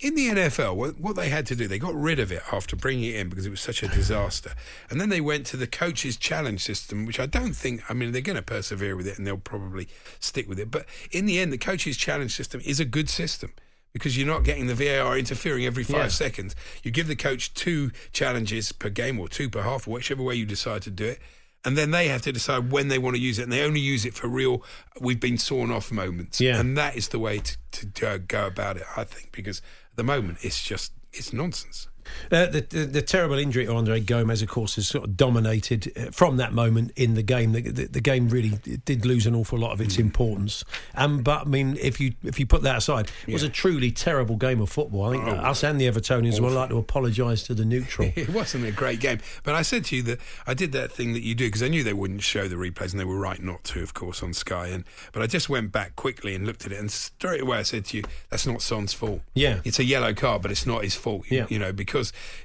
in 0.00 0.14
the 0.14 0.28
NFL. 0.28 0.76
What, 0.76 1.00
what 1.00 1.16
they 1.16 1.28
had 1.30 1.46
to 1.46 1.56
do, 1.56 1.66
they 1.66 1.78
got 1.78 1.94
rid 1.94 2.18
of 2.20 2.30
it 2.30 2.42
after 2.52 2.76
bringing 2.76 3.04
it 3.10 3.16
in 3.16 3.28
because 3.28 3.46
it 3.46 3.50
was 3.50 3.60
such 3.60 3.82
a 3.82 3.88
disaster. 3.88 4.52
And 4.90 5.00
then 5.00 5.08
they 5.08 5.20
went 5.20 5.46
to 5.46 5.56
the 5.56 5.66
coaches' 5.66 6.16
challenge 6.16 6.62
system, 6.62 7.06
which 7.06 7.18
I 7.18 7.26
don't 7.26 7.54
think. 7.56 7.82
I 7.90 7.94
mean, 7.94 8.12
they're 8.12 8.20
going 8.22 8.36
to 8.36 8.42
persevere 8.42 8.96
with 8.96 9.06
it 9.06 9.16
and 9.18 9.26
they'll 9.26 9.38
probably 9.38 9.88
stick 10.20 10.48
with 10.48 10.58
it. 10.60 10.70
But 10.70 10.86
in 11.10 11.26
the 11.26 11.38
end, 11.38 11.52
the 11.52 11.58
coaches' 11.58 11.96
challenge 11.96 12.34
system 12.34 12.60
is 12.64 12.80
a 12.80 12.84
good 12.84 13.08
system. 13.08 13.52
Because 13.92 14.18
you're 14.18 14.26
not 14.26 14.42
getting 14.42 14.66
the 14.66 14.74
VAR 14.74 15.16
interfering 15.16 15.64
every 15.64 15.84
five 15.84 15.96
Yeah. 15.96 16.08
seconds. 16.08 16.56
You 16.82 16.90
give 16.90 17.06
the 17.06 17.14
coach 17.14 17.54
two 17.54 17.92
challenges 18.12 18.72
per 18.72 18.88
game 18.88 19.20
or 19.20 19.28
two 19.28 19.48
per 19.48 19.62
half, 19.62 19.86
or 19.86 19.92
whichever 19.92 20.20
way 20.20 20.34
you 20.34 20.44
decide 20.44 20.82
to 20.82 20.90
do 20.90 21.04
it 21.04 21.20
and 21.64 21.76
then 21.78 21.90
they 21.90 22.08
have 22.08 22.22
to 22.22 22.32
decide 22.32 22.70
when 22.70 22.88
they 22.88 22.98
want 22.98 23.16
to 23.16 23.22
use 23.22 23.38
it, 23.38 23.42
and 23.44 23.52
they 23.52 23.62
only 23.62 23.80
use 23.80 24.04
it 24.04 24.14
for 24.14 24.28
real. 24.28 24.62
We've 25.00 25.20
been 25.20 25.38
sawn 25.38 25.70
off 25.70 25.90
moments, 25.92 26.40
Yeah. 26.40 26.58
and 26.60 26.76
that 26.76 26.96
is 26.96 27.08
the 27.08 27.18
way 27.18 27.38
to, 27.38 27.56
to, 27.72 27.86
to 27.92 28.18
go 28.18 28.46
about 28.46 28.76
it. 28.76 28.84
I 28.96 29.04
think 29.04 29.32
because 29.32 29.58
at 29.58 29.96
the 29.96 30.04
moment 30.04 30.38
it's 30.42 30.62
just 30.62 30.92
it's 31.12 31.32
nonsense. 31.32 31.88
Uh, 32.32 32.46
the, 32.46 32.60
the, 32.68 32.84
the 32.86 33.02
terrible 33.02 33.38
injury 33.38 33.66
to 33.66 33.72
Andre 33.74 34.00
Gomes, 34.00 34.42
of 34.42 34.48
course, 34.48 34.76
has 34.76 34.88
sort 34.88 35.04
of 35.04 35.16
dominated 35.16 35.92
uh, 35.96 36.10
from 36.10 36.36
that 36.38 36.52
moment 36.52 36.92
in 36.96 37.14
the 37.14 37.22
game. 37.22 37.52
The, 37.52 37.60
the, 37.62 37.84
the 37.86 38.00
game 38.00 38.28
really 38.28 38.50
did 38.84 39.04
lose 39.06 39.26
an 39.26 39.34
awful 39.34 39.58
lot 39.58 39.72
of 39.72 39.78
Mm. 39.80 39.84
its 39.84 39.98
importance. 39.98 40.64
Um, 40.94 41.22
but 41.22 41.42
I 41.42 41.44
mean, 41.44 41.76
if 41.80 42.00
you 42.00 42.14
if 42.22 42.38
you 42.40 42.46
put 42.46 42.62
that 42.62 42.76
aside, 42.78 43.10
it 43.26 43.32
was 43.32 43.42
a 43.42 43.48
truly 43.48 43.90
terrible 43.90 44.36
game 44.36 44.60
of 44.60 44.70
football. 44.70 45.04
I 45.06 45.12
think 45.12 45.24
Oh. 45.24 45.30
us 45.32 45.62
and 45.64 45.80
the 45.80 45.90
Evertonians 45.90 46.40
would 46.40 46.52
like 46.52 46.70
to 46.70 46.78
apologise 46.78 47.42
to 47.44 47.54
the 47.54 47.64
neutral. 47.64 48.10
It 48.16 48.28
wasn't 48.30 48.64
a 48.64 48.72
great 48.72 49.00
game, 49.00 49.18
but 49.42 49.54
I 49.54 49.62
said 49.62 49.84
to 49.86 49.96
you 49.96 50.02
that 50.04 50.20
I 50.46 50.54
did 50.54 50.72
that 50.72 50.92
thing 50.92 51.12
that 51.14 51.22
you 51.22 51.34
do 51.34 51.46
because 51.48 51.62
I 51.62 51.68
knew 51.68 51.82
they 51.82 51.92
wouldn't 51.92 52.22
show 52.22 52.48
the 52.48 52.56
replays, 52.56 52.92
and 52.92 53.00
they 53.00 53.04
were 53.04 53.18
right 53.18 53.42
not 53.42 53.64
to, 53.64 53.82
of 53.82 53.94
course, 53.94 54.22
on 54.22 54.32
Sky. 54.32 54.68
And 54.68 54.84
but 55.12 55.22
I 55.22 55.26
just 55.26 55.48
went 55.48 55.72
back 55.72 55.96
quickly 55.96 56.34
and 56.34 56.46
looked 56.46 56.64
at 56.66 56.72
it, 56.72 56.78
and 56.78 56.90
straight 56.90 57.40
away 57.42 57.58
I 57.58 57.62
said 57.62 57.84
to 57.86 57.96
you, 57.98 58.04
"That's 58.30 58.46
not 58.46 58.62
Son's 58.62 58.92
fault. 58.92 59.20
Yeah. 59.34 59.60
it's 59.64 59.78
a 59.78 59.84
yellow 59.84 60.14
card, 60.14 60.42
but 60.42 60.50
it's 60.50 60.66
not 60.66 60.82
his 60.84 60.94
fault. 60.94 61.24
You, 61.30 61.38
Yeah. 61.38 61.46
you 61.48 61.58
know, 61.58 61.72
because 61.72 61.93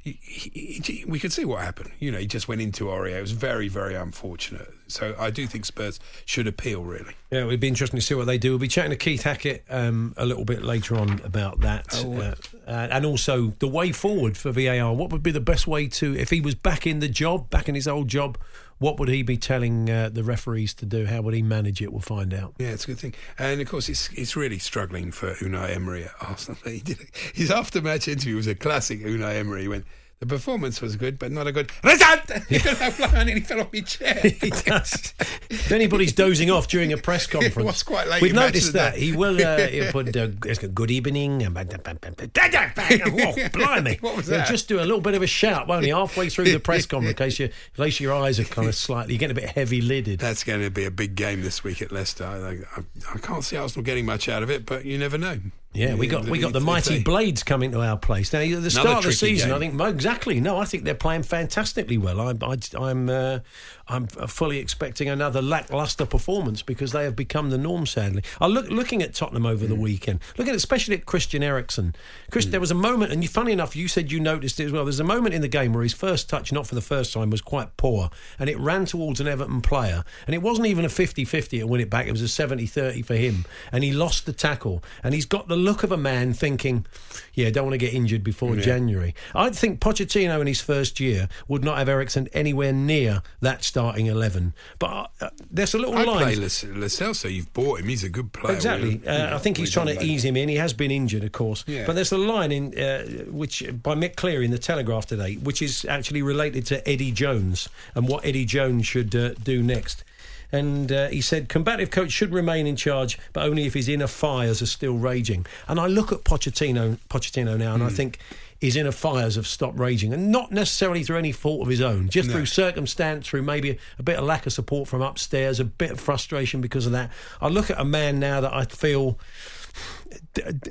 he, 0.04 0.18
he, 0.22 0.82
he- 0.84 1.06
we 1.06 1.20
could 1.20 1.32
see 1.34 1.46
what 1.46 1.62
happened. 1.62 1.92
You 2.00 2.12
know, 2.12 2.18
he 2.20 2.28
just 2.28 2.48
went 2.48 2.62
into 2.62 2.86
Aurier. 2.86 3.18
It 3.18 3.22
was 3.22 3.32
very, 3.32 3.68
very 3.68 3.96
unfortunate. 3.96 4.72
So 4.88 5.16
I 5.20 5.30
do 5.30 5.46
think 5.48 5.66
Spurs 5.66 6.00
should 6.26 6.48
appeal. 6.48 6.84
Really, 6.84 7.14
Yeah, 7.32 7.46
it'd 7.46 7.60
be 7.60 7.68
interesting 7.68 8.00
to 8.00 8.06
see 8.06 8.16
what 8.16 8.26
they 8.26 8.38
do. 8.40 8.52
We'll 8.52 8.60
be 8.60 8.68
chatting 8.68 8.90
to 8.92 8.98
Keith 8.98 9.22
Hackett 9.24 9.64
um, 9.70 10.14
a 10.18 10.26
little 10.26 10.46
bit 10.46 10.64
later 10.64 10.96
on 10.96 11.22
about 11.24 11.60
that, 11.62 11.86
Oh, 12.04 12.18
uh, 12.20 12.36
uh, 12.68 12.88
and 12.92 13.06
also 13.06 13.54
the 13.60 13.68
way 13.68 13.92
forward 13.92 14.36
for 14.38 14.52
VAR. 14.52 14.94
What 14.94 15.12
would 15.12 15.22
be 15.24 15.32
the 15.32 15.40
best 15.40 15.68
way 15.68 15.88
to, 15.88 16.16
if 16.18 16.30
he 16.32 16.42
was 16.42 16.56
back 16.56 16.88
in 16.88 17.00
the 17.00 17.08
job, 17.08 17.50
back 17.52 17.70
in 17.70 17.76
his 17.76 17.88
old 17.88 18.08
job, 18.08 18.38
what 18.80 19.00
would 19.00 19.10
he 19.10 19.22
be 19.24 19.38
telling 19.38 19.90
uh, 19.90 20.10
the 20.12 20.24
referees 20.24 20.74
to 20.76 20.86
do? 20.86 21.06
How 21.06 21.22
would 21.22 21.34
he 21.34 21.42
manage 21.42 21.82
it? 21.82 21.92
We'll 21.92 22.02
find 22.02 22.34
out. 22.34 22.56
Yeah, 22.58 22.70
it's 22.70 22.86
a 22.86 22.88
good 22.88 23.00
thing. 23.00 23.14
And 23.38 23.62
of 23.62 23.70
course, 23.70 23.90
it's 23.90 24.10
it's 24.14 24.36
really 24.36 24.60
struggling 24.60 25.12
for 25.12 25.34
Unai 25.36 25.76
Emery 25.76 26.06
at 26.06 26.12
Arsenal. 26.22 26.60
He 26.66 26.80
did 26.80 26.98
his 27.34 27.52
after 27.52 27.82
match 27.82 28.08
interview 28.08 28.36
was 28.36 28.48
a 28.48 28.56
classic 28.56 29.02
Unai 29.02 29.36
Emery. 29.36 29.68
Went, 29.68 29.86
the 30.20 30.26
performance 30.26 30.82
was 30.82 30.98
good, 30.98 31.18
but 31.18 31.32
not 31.32 31.48
a 31.48 31.52
good 31.54 31.72
result. 31.82 32.30
and 32.30 33.30
he 33.30 33.40
fell 33.40 33.62
off 33.62 33.72
his 33.72 33.84
chair. 33.84 34.16
he 34.22 34.50
does. 34.50 35.14
if 35.50 35.72
anybody's 35.72 36.12
dozing 36.12 36.52
off 36.52 36.68
during 36.68 36.92
a 36.92 36.98
press 36.98 37.26
conference, 37.26 37.56
it 37.58 37.64
was 37.64 37.84
quite 37.84 38.08
late 38.08 38.22
We've 38.22 38.34
noticed 38.34 38.74
that 38.74 38.98
he 38.98 39.14
will. 39.14 39.42
Uh, 39.42 39.68
he'll 39.68 39.92
put 39.94 40.16
uh, 40.16 40.28
good 40.28 40.92
evening. 40.92 41.42
and 41.44 41.56
Whoa, 41.56 43.50
blimey! 43.54 43.98
What 44.02 44.18
was 44.18 44.28
He'll 44.28 44.40
that? 44.40 44.48
just 44.48 44.68
do 44.68 44.80
a 44.80 44.82
little 44.82 45.02
bit 45.02 45.16
of 45.16 45.22
a 45.22 45.28
shout, 45.28 45.68
won't 45.68 45.86
he? 45.86 45.92
Halfway 45.92 46.28
through 46.30 46.52
the 46.52 46.60
press 46.60 46.86
conference, 46.86 47.12
in 47.12 47.16
case, 47.18 47.40
you, 47.40 47.46
in 47.46 47.86
case 47.86 48.00
your 48.02 48.14
eyes 48.14 48.40
are 48.40 48.44
kind 48.44 48.68
of 48.68 48.76
slightly, 48.76 49.14
you're 49.14 49.20
getting 49.20 49.38
a 49.38 49.40
bit 49.42 49.52
heavy 49.52 49.82
lidded. 49.82 50.20
That's 50.20 50.44
going 50.44 50.62
to 50.62 50.70
be 50.70 50.84
a 50.84 50.92
big 50.92 51.16
game 51.16 51.42
this 51.42 51.64
week 51.64 51.82
at 51.82 51.94
Leicester. 51.94 52.26
I, 52.26 52.80
I, 52.80 52.84
I 53.14 53.18
can't 53.20 53.44
see 53.44 53.56
Arsenal 53.56 53.86
getting 53.86 54.06
much 54.06 54.28
out 54.28 54.44
of 54.44 54.50
it, 54.50 54.66
but 54.66 54.84
you 54.84 54.98
never 54.98 55.18
know. 55.18 55.40
Yeah, 55.72 55.94
we 55.94 56.08
got 56.08 56.26
we 56.28 56.40
got 56.40 56.52
the 56.52 56.60
mighty 56.60 57.04
Blades 57.04 57.44
coming 57.44 57.72
to 57.74 57.82
our 57.82 57.96
place 57.96 58.34
now. 58.34 58.40
At 58.40 58.64
the 58.64 58.72
start 58.72 58.88
of 59.00 59.04
the 59.04 59.12
season, 59.14 59.50
game. 59.50 59.56
I 59.56 59.60
think 59.60 59.96
exactly. 59.96 60.40
No, 60.40 60.58
I 60.58 60.66
think 60.66 60.84
they're 60.84 60.96
playing 60.96 61.22
fantastically 61.24 61.98
well. 61.98 62.20
I'm 62.22 62.40
I, 62.44 62.58
I'm 62.76 63.08
uh, 63.08 63.40
I'm 63.88 64.08
fully 64.08 64.58
expecting 64.58 65.10
another 65.10 65.44
lackluster 65.44 66.08
performance 66.08 66.64
because 66.64 66.92
they 66.92 67.04
have 67.04 67.16
become 67.16 67.52
the 67.52 67.58
norm. 67.60 67.86
Sadly, 67.86 68.24
I 68.42 68.48
look 68.48 68.68
looking 68.70 69.04
at 69.04 69.14
Tottenham 69.14 69.46
over 69.46 69.66
Mm. 69.66 69.70
the 69.70 69.76
weekend, 69.76 70.20
looking 70.40 70.52
at 70.52 70.56
especially 70.58 70.96
at 70.96 71.06
Christian 71.06 71.44
Eriksen. 71.44 71.94
Chris, 72.32 72.48
there 72.48 72.60
was 72.60 72.72
a 72.72 72.76
moment, 72.76 73.12
and 73.12 73.22
you, 73.22 73.30
funny 73.30 73.52
enough, 73.52 73.76
you 73.76 73.88
said 73.88 74.12
you 74.12 74.20
noticed 74.20 74.60
it 74.60 74.66
as 74.66 74.72
well. 74.72 74.86
There's 74.86 75.00
a 75.00 75.04
moment 75.04 75.36
in 75.36 75.42
the 75.42 75.48
game 75.48 75.74
where 75.74 75.84
his 75.84 75.94
first 75.94 76.30
touch, 76.30 76.52
not 76.52 76.66
for 76.66 76.74
the 76.76 76.82
first 76.82 77.14
time, 77.14 77.30
was 77.30 77.42
quite 77.42 77.78
poor, 77.78 78.10
and 78.40 78.50
it 78.50 78.58
ran 78.60 78.86
towards 78.86 79.20
an 79.20 79.28
Everton 79.28 79.62
player, 79.62 80.04
and 80.26 80.34
it 80.34 80.42
wasn't 80.42 80.66
even 80.68 80.84
a 80.86 80.88
50-50 80.88 81.60
to 81.60 81.64
win 81.66 81.82
it 81.82 81.90
back. 81.92 82.08
It 82.08 82.12
was 82.12 82.22
a 82.24 82.26
70-30 82.26 83.06
for 83.06 83.16
him, 83.16 83.46
and 83.72 83.84
he 83.84 83.92
lost 83.92 84.26
the 84.26 84.34
tackle, 84.34 84.84
and 85.04 85.14
he's 85.14 85.26
got 85.26 85.48
the 85.48 85.58
look 85.60 85.84
of 85.84 85.92
a 85.92 85.98
man 85.98 86.34
thinking, 86.34 86.86
"Yeah, 87.34 87.50
don't 87.50 87.66
want 87.66 87.74
to 87.74 87.78
get 87.78 87.94
injured 87.94 88.24
before 88.24 88.56
January." 88.56 89.14
I 89.36 89.50
think 89.50 89.80
Pochettino 89.80 90.42
in 90.42 90.48
his 90.48 90.62
first 90.62 91.00
year 91.00 91.30
would 91.48 91.64
not 91.64 91.78
have 91.78 91.90
Eriksen 91.90 92.28
anywhere 92.34 92.74
near 92.74 93.22
that 93.42 93.64
starting 93.64 94.08
eleven. 94.08 94.54
But 94.80 95.12
uh, 95.22 95.30
there's 95.52 95.74
a 95.74 95.78
little 95.78 95.96
I 95.96 96.04
line. 96.04 96.40
Lo 96.40 96.48
Celso, 96.48 97.32
you've 97.32 97.54
bought 97.54 97.80
him. 97.80 97.88
He's 97.88 98.04
a 98.04 98.10
good 98.10 98.32
player. 98.34 98.56
Exactly. 98.56 99.02
Uh, 99.06 99.36
I 99.36 99.38
think 99.40 99.58
he's 99.58 99.72
trying 99.72 99.88
to 99.88 100.04
ease 100.04 100.24
him 100.24 100.36
in. 100.36 100.50
He 100.50 100.56
has 100.56 100.74
been 100.74 100.92
injured, 100.92 101.24
of 101.24 101.32
course. 101.32 101.64
Yeah. 101.68 101.86
But 101.86 101.94
there's 101.94 102.12
a 102.12 102.18
line 102.18 102.52
in 102.52 102.78
uh, 102.78 103.04
which 103.30 103.64
by 103.84 103.96
Mick 103.96 104.16
Cleary 104.16 104.46
in 104.46 104.52
the 104.52 104.58
Telegraph 104.58 105.06
today, 105.06 105.36
which 105.36 105.62
is 105.62 105.86
actually 105.86 106.22
related 106.22 106.66
to 106.68 106.88
Eddie 106.88 107.12
Jones 107.12 107.70
and 107.96 108.08
what 108.08 108.26
Eddie 108.26 108.46
Jones 108.46 108.86
should 108.86 109.16
uh, 109.16 109.34
do 109.36 109.62
next. 109.62 110.04
And 110.52 110.92
uh, 110.92 111.10
he 111.10 111.22
said, 111.22 111.48
combative 111.48 111.92
coach 111.92 112.12
should 112.12 112.34
remain 112.34 112.66
in 112.66 112.76
charge, 112.76 113.20
but 113.34 113.44
only 113.44 113.66
if 113.66 113.74
his 113.76 113.88
inner 113.88 114.08
fires 114.08 114.62
are 114.62 114.66
still 114.68 114.98
raging. 114.98 115.46
And 115.68 115.80
I 115.80 115.86
look 115.88 116.12
at 116.12 116.24
Pochettino, 116.24 116.98
Pochettino 117.10 117.58
now, 117.58 117.76
Hmm. 117.76 117.82
and 117.82 117.84
I 117.84 117.90
think 117.90 118.18
his 118.60 118.76
inner 118.76 118.92
fires 118.92 119.36
have 119.36 119.48
stopped 119.48 119.78
raging, 119.80 120.12
and 120.14 120.32
not 120.32 120.52
necessarily 120.52 121.04
through 121.04 121.18
any 121.18 121.32
fault 121.32 121.62
of 121.62 121.68
his 121.70 121.80
own, 121.82 122.10
just 122.10 122.30
through 122.30 122.46
circumstance, 122.46 123.28
through 123.28 123.44
maybe 123.44 123.78
a, 123.98 124.04
bit 124.04 124.18
of 124.18 124.26
lack 124.26 124.46
of 124.46 124.52
support 124.52 124.90
from 124.90 125.02
upstairs, 125.02 125.60
a 125.62 125.64
bit 125.64 125.92
of 125.92 126.00
frustration 126.00 126.60
because 126.60 126.86
of 126.86 126.92
that. 126.92 127.10
I 127.40 127.48
look 127.48 127.70
at 127.70 127.80
a 127.80 127.86
man 127.86 128.20
now 128.20 128.42
that 128.42 128.54
I 128.54 128.66
feel 128.66 129.18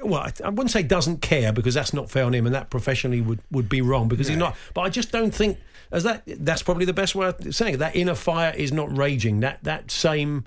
well, 0.03 0.31
I- 0.45 0.49
wouldn't 0.49 0.71
say 0.71 0.83
doesn't 0.83 1.21
care 1.23 1.53
because 1.53 1.75
that's 1.75 1.93
not 1.93 2.11
fair 2.11 2.25
on 2.25 2.35
him, 2.35 2.47
and 2.47 2.55
that 2.55 2.71
professionally 2.71 3.21
would, 3.21 3.41
would 3.51 3.69
be 3.69 3.81
wrong 3.81 4.09
because 4.09 4.29
he's 4.29 4.37
not. 4.37 4.57
But 4.75 4.83
I 4.83 4.89
just 4.89 5.13
don't 5.13 5.35
think 5.35 5.59
as 5.91 6.05
that. 6.05 6.23
That's 6.27 6.63
probably 6.63 6.85
the 6.85 6.93
best 6.93 7.15
way 7.15 7.29
of 7.29 7.55
saying 7.55 7.75
it. 7.75 7.77
That 7.79 7.97
inner 7.97 8.15
fire 8.15 8.55
is 8.57 8.73
not 8.73 8.97
raging. 8.97 9.41
That 9.41 9.63
that 9.65 9.91
same. 9.91 10.45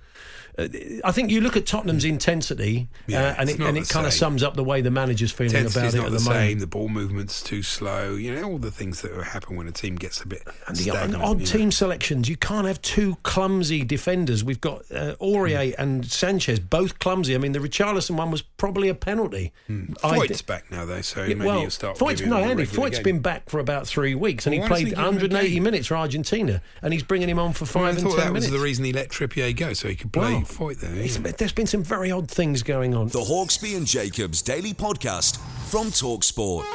Uh, 0.61 1.07
I 1.07 1.11
think 1.11 1.31
you 1.31 1.41
look 1.41 1.57
at 1.57 1.65
Tottenham's 1.65 2.05
intensity, 2.05 2.87
Yeah, 3.07 3.29
uh, 3.29 3.35
and 3.39 3.49
it 3.49 3.59
and 3.59 3.77
it 3.77 3.89
kind 3.89 4.05
of 4.05 4.13
sums 4.13 4.43
up 4.43 4.55
the 4.55 4.63
way 4.63 4.81
the 4.81 4.91
manager's 4.91 5.31
feeling 5.31 5.55
about 5.65 5.75
it 5.75 5.95
at 5.95 6.03
the, 6.11 6.17
the, 6.17 6.19
moment. 6.29 6.59
The 6.59 6.67
ball 6.67 6.89
movement's 6.89 7.41
too 7.41 7.63
slow. 7.63 8.15
You 8.15 8.35
know 8.35 8.43
all 8.43 8.57
the 8.57 8.71
things 8.71 9.01
that 9.01 9.11
happen 9.23 9.55
when 9.55 9.67
a 9.67 9.71
team 9.71 9.95
gets 9.95 10.21
a 10.21 10.27
bit 10.27 10.43
And 10.67 10.75
the 10.77 10.89
odd, 10.91 10.97
stagnant. 10.97 11.23
odd 11.23 11.39
you 11.39 11.45
know. 11.45 11.51
team 11.51 11.71
selections. 11.71 12.29
You 12.29 12.37
can't 12.37 12.67
have 12.67 12.81
two 12.81 13.17
clumsy 13.23 13.83
defenders. 13.83 14.43
We've 14.43 14.61
got 14.61 14.83
uh, 14.91 15.15
Aurier 15.21 15.75
Hmm. 15.75 15.81
and 15.81 16.05
Sanchez, 16.05 16.59
both 16.59 16.99
clumsy. 16.99 17.35
I 17.35 17.37
mean, 17.37 17.51
the 17.51 17.59
Richarlison 17.59 18.15
one 18.17 18.31
was 18.31 18.41
probably 18.41 18.89
a 18.89 18.95
penalty. 18.95 19.51
I 20.03 20.15
Foyth's 20.15 20.41
back 20.41 20.69
now, 20.71 20.85
though, 20.85 21.01
so 21.01 21.21
Yeah, 21.21 21.35
maybe 21.35 21.45
well, 21.45 21.61
you'll 21.61 21.69
start. 21.69 21.97
Foyth's, 21.97 22.21
no, 22.21 22.37
Andy, 22.37 22.65
Foyth's 22.65 22.97
game. 22.97 23.03
been 23.03 23.19
back 23.19 23.49
for 23.49 23.59
about 23.59 23.87
three 23.87 24.15
weeks, 24.15 24.45
and 24.47 24.55
Well, 24.55 24.63
he 24.63 24.67
played 24.67 24.79
he 24.87 24.89
give 24.91 24.99
him 24.99 25.03
a 25.05 25.07
180 25.07 25.59
minutes 25.59 25.87
for 25.87 25.95
Argentina, 25.97 26.61
and 26.81 26.93
he's 26.93 27.03
bringing 27.03 27.29
him 27.29 27.39
on 27.39 27.53
for 27.53 27.65
Well, 27.65 27.71
five 27.71 27.83
I 27.83 27.89
and 27.89 27.99
thought 28.01 28.17
ten 28.17 28.25
that 28.27 28.33
was 28.33 28.49
the 28.51 28.59
reason 28.59 28.85
he 28.85 28.93
let 28.93 29.09
Trippier 29.09 29.55
go, 29.55 29.73
so 29.73 29.87
he 29.87 29.95
could 29.95 30.11
play 30.13 30.33
Wow. 30.35 30.43
Foyth 30.51 30.79
there. 30.81 30.91
It's- 30.91 31.17
yeah. 31.23 31.31
There's 31.37 31.51
been 31.53 31.67
some 31.67 31.83
very 31.83 32.11
odd 32.11 32.29
things 32.29 32.61
going 32.63 32.93
on. 32.95 33.07
The 33.09 33.19
Hawksbee 33.19 33.75
and 33.77 33.87
Jacobs 33.87 34.41
Daily 34.41 34.73
Podcast 34.73 35.37
from 35.69 35.87
Talksport. 35.87 36.65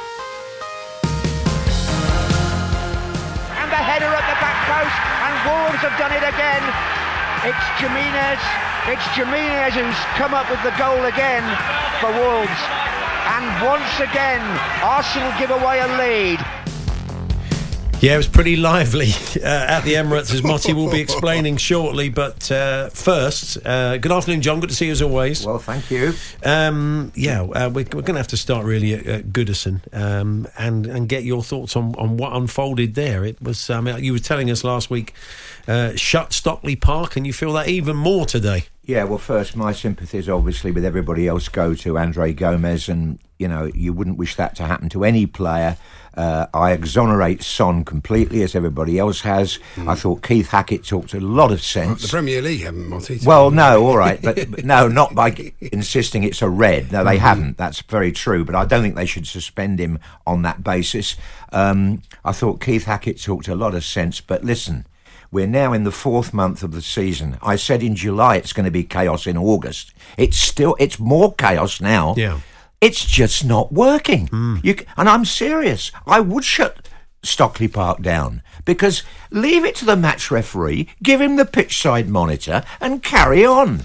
and 3.57 3.69
the 3.71 3.81
header 3.81 4.09
at 4.09 4.25
the 4.27 4.37
back 4.41 4.57
post, 4.69 4.97
and 5.25 5.33
Wolves 5.47 5.81
have 5.85 5.95
done 5.97 6.11
it 6.13 6.25
again. 6.25 6.63
It's 7.45 7.65
Jimenez, 7.79 8.41
it's 8.89 9.05
Jimenez 9.15 9.73
who's 9.77 9.99
come 10.17 10.33
up 10.33 10.49
with 10.49 10.61
the 10.63 10.73
goal 10.77 11.05
again 11.05 11.43
for 12.01 12.09
Wolves. 12.11 12.61
And 13.27 13.45
once 13.65 13.93
again, 13.99 14.41
Arsenal 14.81 15.31
give 15.37 15.51
away 15.51 15.79
a 15.79 15.87
lead. 15.97 16.39
Yeah, 17.99 18.13
it 18.13 18.17
was 18.17 18.27
pretty 18.27 18.57
lively 18.57 19.07
uh, 19.37 19.47
at 19.47 19.81
the 19.81 19.95
Emirates, 19.95 20.31
as 20.31 20.43
Motty 20.43 20.71
will 20.71 20.91
be 20.91 21.01
explaining 21.01 21.57
shortly. 21.57 22.09
But 22.09 22.51
uh, 22.51 22.89
first, 22.89 23.57
uh, 23.65 23.97
good 23.97 24.11
afternoon, 24.11 24.43
John. 24.43 24.59
Good 24.59 24.69
to 24.69 24.75
see 24.75 24.85
you 24.85 24.91
as 24.91 25.01
always. 25.01 25.43
Well, 25.43 25.57
thank 25.57 25.89
you. 25.89 26.13
Um, 26.45 27.11
yeah, 27.15 27.41
uh, 27.41 27.69
we're, 27.69 27.85
we're 27.85 28.03
going 28.03 28.13
to 28.13 28.17
have 28.17 28.27
to 28.27 28.37
start 28.37 28.65
really 28.65 28.93
at, 28.93 29.07
at 29.07 29.25
Goodison 29.29 29.81
um, 29.95 30.47
and 30.59 30.85
and 30.85 31.09
get 31.09 31.23
your 31.23 31.41
thoughts 31.41 31.75
on, 31.75 31.95
on 31.95 32.17
what 32.17 32.33
unfolded 32.33 32.93
there. 32.93 33.25
It 33.25 33.41
was 33.41 33.67
um, 33.71 33.87
you 33.87 34.13
were 34.13 34.19
telling 34.19 34.51
us 34.51 34.63
last 34.63 34.91
week, 34.91 35.15
uh, 35.67 35.95
shut 35.95 36.33
Stockley 36.33 36.75
Park, 36.75 37.17
and 37.17 37.25
you 37.25 37.33
feel 37.33 37.53
that 37.53 37.67
even 37.67 37.95
more 37.95 38.27
today. 38.27 38.65
Yeah, 38.87 39.03
well, 39.03 39.17
first, 39.17 39.57
my 39.57 39.73
sympathies 39.73 40.29
obviously 40.29 40.71
with 40.71 40.85
everybody 40.85 41.27
else 41.27 41.49
go 41.49 41.75
to 41.75 41.97
Andre 41.97 42.31
Gomes, 42.31 42.87
and 42.87 43.19
you 43.37 43.49
know 43.49 43.65
you 43.75 43.91
wouldn't 43.91 44.17
wish 44.17 44.37
that 44.37 44.55
to 44.55 44.63
happen 44.63 44.87
to 44.89 45.03
any 45.03 45.25
player. 45.25 45.75
Uh, 46.15 46.47
I 46.53 46.71
exonerate 46.71 47.43
Son 47.43 47.83
completely, 47.83 48.43
as 48.43 48.55
everybody 48.55 48.97
else 48.97 49.21
has. 49.21 49.59
I 49.77 49.93
thought 49.93 50.23
Keith 50.23 50.47
Hackett 50.47 50.85
talked 50.85 51.13
a 51.13 51.19
lot 51.19 51.51
of 51.51 51.61
sense. 51.61 52.01
The. 52.01 52.07
Premier 52.07 52.41
League 52.41 52.61
haven't, 52.61 52.87
Motty. 52.87 53.19
Well, 53.25 53.51
no, 53.51 53.85
all 53.85 53.97
right, 53.97 54.21
but, 54.21 54.49
but 54.49 54.63
no, 54.63 54.87
not 54.87 55.13
by 55.13 55.51
insisting 55.59 56.23
it's 56.23 56.41
a 56.41 56.49
red. 56.49 56.93
No, 56.93 57.03
they 57.03 57.17
haven't. 57.17 57.57
That's 57.57 57.81
very 57.81 58.13
true. 58.13 58.45
But 58.45 58.55
I 58.55 58.63
don't 58.63 58.81
think 58.81 58.95
they 58.95 59.05
should 59.05 59.27
suspend 59.27 59.79
him 59.79 59.99
on 60.25 60.43
that 60.43 60.63
basis. 60.63 61.17
Um, 61.51 62.03
I 62.23 62.31
thought 62.31 62.61
Keith 62.61 62.85
Hackett 62.85 63.21
talked 63.21 63.49
a 63.49 63.55
lot 63.55 63.75
of 63.75 63.83
sense. 63.83 64.21
But 64.21 64.45
listen, 64.45 64.85
we're 65.31 65.47
now 65.47 65.73
in 65.73 65.83
the 65.83 65.91
fourth 65.91 66.33
month 66.33 66.63
of 66.63 66.71
the 66.71 66.81
season. 66.81 67.37
I 67.41 67.55
said 67.55 67.83
in 67.83 67.95
July 67.95 68.37
it's 68.37 68.53
going 68.53 68.65
to 68.65 68.71
be 68.71 68.83
chaos 68.83 69.27
in 69.27 69.37
August. 69.37 69.93
It's 70.17 70.37
still, 70.37 70.75
it's 70.79 70.99
more 70.99 71.33
chaos 71.35 71.81
now. 71.81 72.15
Yeah. 72.17 72.39
It's 72.79 73.03
just 73.03 73.43
not 73.43 73.71
working. 73.71 74.27
Hmm. 74.27 74.57
You, 74.63 74.75
and 74.95 75.09
I'm 75.09 75.25
serious. 75.25 75.91
I 76.05 76.19
would 76.19 76.43
shut 76.43 76.87
Stockley 77.23 77.67
Park 77.67 78.01
down 78.01 78.41
because 78.65 79.03
leave 79.31 79.65
it 79.65 79.75
to 79.75 79.85
the 79.85 79.95
match 79.95 80.29
referee, 80.31 80.89
give 81.01 81.19
him 81.19 81.35
the 81.35 81.45
pitch 81.45 81.81
side 81.81 82.07
monitor, 82.07 82.63
and 82.79 83.03
carry 83.03 83.45
on. 83.45 83.81